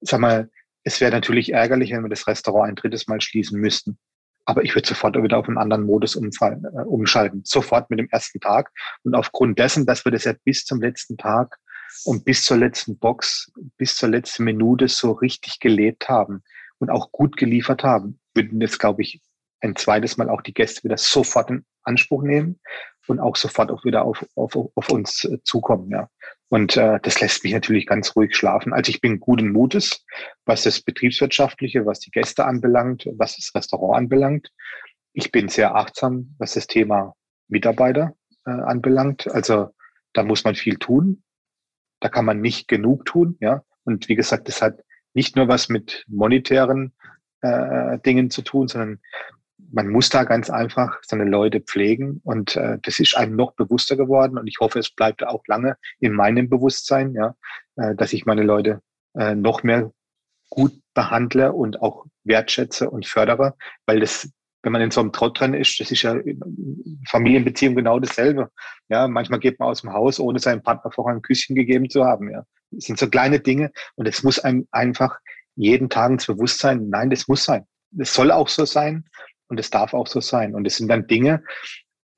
[0.00, 0.50] sag mal,
[0.84, 3.98] es wäre natürlich ärgerlich, wenn wir das Restaurant ein drittes Mal schließen müssten.
[4.44, 7.42] Aber ich würde sofort wieder auf einen anderen Modus umfallen, äh, umschalten.
[7.44, 8.70] Sofort mit dem ersten Tag.
[9.04, 11.58] Und aufgrund dessen, dass wir das ja bis zum letzten Tag
[12.04, 16.42] und bis zur letzten Box, bis zur letzten Minute so richtig gelebt haben
[16.78, 19.20] und auch gut geliefert haben, würden jetzt, glaube ich,
[19.60, 22.60] ein zweites Mal auch die Gäste wieder sofort in Anspruch nehmen
[23.06, 25.90] und auch sofort auch wieder auf, auf, auf uns äh, zukommen.
[25.90, 26.08] Ja.
[26.52, 28.74] Und äh, das lässt mich natürlich ganz ruhig schlafen.
[28.74, 30.04] Also ich bin guten Mutes,
[30.44, 34.50] was das Betriebswirtschaftliche, was die Gäste anbelangt, was das Restaurant anbelangt.
[35.14, 37.14] Ich bin sehr achtsam, was das Thema
[37.48, 38.12] Mitarbeiter
[38.44, 39.28] äh, anbelangt.
[39.28, 39.70] Also
[40.12, 41.22] da muss man viel tun.
[42.00, 43.38] Da kann man nicht genug tun.
[43.40, 43.62] Ja.
[43.84, 44.78] Und wie gesagt, das hat
[45.14, 46.92] nicht nur was mit monetären
[47.40, 49.00] äh, Dingen zu tun, sondern
[49.72, 53.96] man muss da ganz einfach seine Leute pflegen und äh, das ist einem noch bewusster
[53.96, 57.34] geworden und ich hoffe, es bleibt auch lange in meinem Bewusstsein, ja,
[57.76, 58.82] äh, dass ich meine Leute
[59.14, 59.90] äh, noch mehr
[60.50, 63.54] gut behandle und auch wertschätze und fördere,
[63.86, 64.30] weil das,
[64.62, 68.50] wenn man in so einem Trott drin ist, das ist ja in Familienbeziehung genau dasselbe.
[68.90, 72.04] Ja, manchmal geht man aus dem Haus, ohne seinem Partner vorher ein Küsschen gegeben zu
[72.04, 72.30] haben.
[72.30, 75.18] Ja, das sind so kleine Dinge und es muss einem einfach
[75.56, 77.66] jeden Tag ins Bewusstsein, nein, das muss sein.
[77.90, 79.04] Das soll auch so sein
[79.52, 80.54] und es darf auch so sein.
[80.54, 81.44] Und es sind dann Dinge,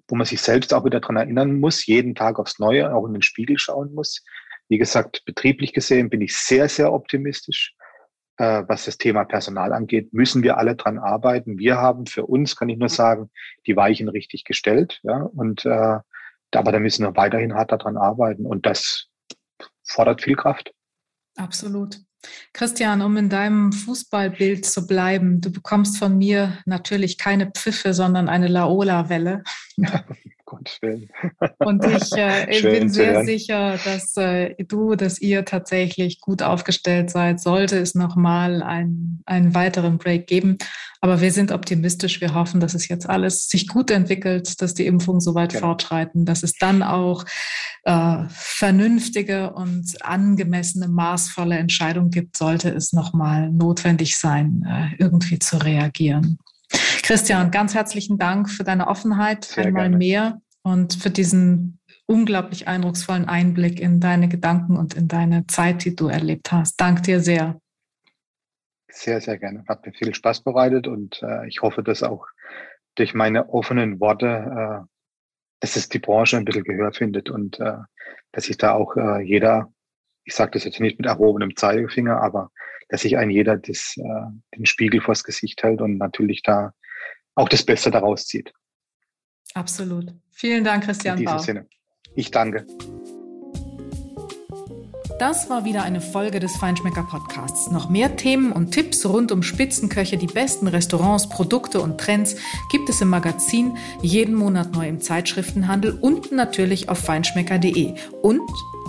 [0.06, 3.12] wo man sich selbst auch wieder dran erinnern muss, jeden Tag aufs Neue, auch in
[3.12, 4.24] den Spiegel schauen muss.
[4.68, 7.74] Wie gesagt, betrieblich gesehen bin ich sehr, sehr optimistisch.
[8.36, 11.58] Äh, was das Thema Personal angeht, müssen wir alle dran arbeiten.
[11.58, 13.30] Wir haben für uns, kann ich nur sagen,
[13.66, 15.00] die Weichen richtig gestellt.
[15.02, 15.98] Ja, und äh,
[16.52, 18.46] aber da müssen wir weiterhin hart daran arbeiten.
[18.46, 19.08] Und das
[19.82, 20.72] fordert viel Kraft.
[21.36, 21.98] Absolut.
[22.52, 28.28] Christian, um in deinem Fußballbild zu bleiben, du bekommst von mir natürlich keine Pfiffe, sondern
[28.28, 29.42] eine Laola-Welle.
[30.56, 31.08] Gottes Willen.
[31.58, 33.26] Und ich, äh, ich bin sehr hören.
[33.26, 37.40] sicher, dass äh, du, dass ihr tatsächlich gut aufgestellt seid.
[37.40, 40.58] Sollte es nochmal ein, einen weiteren Break geben.
[41.00, 42.20] Aber wir sind optimistisch.
[42.22, 45.66] Wir hoffen, dass es jetzt alles sich gut entwickelt, dass die Impfungen so weit genau.
[45.66, 47.24] fortschreiten, dass es dann auch
[47.82, 55.58] äh, vernünftige und angemessene, maßvolle Entscheidungen gibt, sollte es nochmal notwendig sein, äh, irgendwie zu
[55.58, 56.38] reagieren.
[57.02, 59.98] Christian, ganz herzlichen Dank für deine Offenheit Sehr einmal gerne.
[59.98, 65.94] mehr und für diesen unglaublich eindrucksvollen Einblick in deine Gedanken und in deine Zeit, die
[65.94, 66.80] du erlebt hast.
[66.80, 67.60] Dank dir sehr.
[68.90, 69.64] Sehr, sehr gerne.
[69.68, 72.26] Hat mir viel Spaß bereitet und äh, ich hoffe, dass auch
[72.94, 74.86] durch meine offenen Worte, äh,
[75.60, 77.78] dass es die Branche ein bisschen Gehör findet und äh,
[78.32, 79.72] dass sich da auch äh, jeder,
[80.24, 82.50] ich sage das jetzt nicht mit erhobenem Zeigefinger, aber
[82.88, 86.72] dass sich ein jeder das, äh, den Spiegel vors Gesicht hält und natürlich da
[87.34, 88.52] auch das Beste daraus zieht.
[89.54, 90.12] Absolut.
[90.30, 91.16] Vielen Dank, Christian.
[91.16, 91.66] In diesem Sinne.
[92.14, 92.66] Ich danke.
[95.18, 97.70] Das war wieder eine Folge des Feinschmecker Podcasts.
[97.70, 102.34] Noch mehr Themen und Tipps rund um Spitzenköche, die besten Restaurants, Produkte und Trends
[102.72, 107.94] gibt es im Magazin, jeden Monat neu im Zeitschriftenhandel und natürlich auf feinschmecker.de.
[108.22, 108.40] Und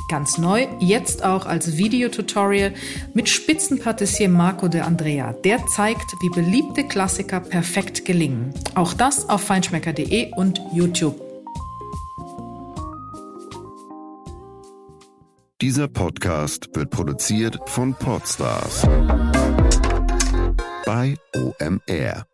[0.07, 2.73] Ganz neu, jetzt auch als Videotutorial
[3.13, 5.33] mit Spitzenpatissier Marco de Andrea.
[5.43, 8.53] Der zeigt, wie beliebte Klassiker perfekt gelingen.
[8.75, 11.19] Auch das auf feinschmecker.de und YouTube.
[15.61, 18.83] Dieser Podcast wird produziert von Podstars
[20.85, 22.27] bei OMR.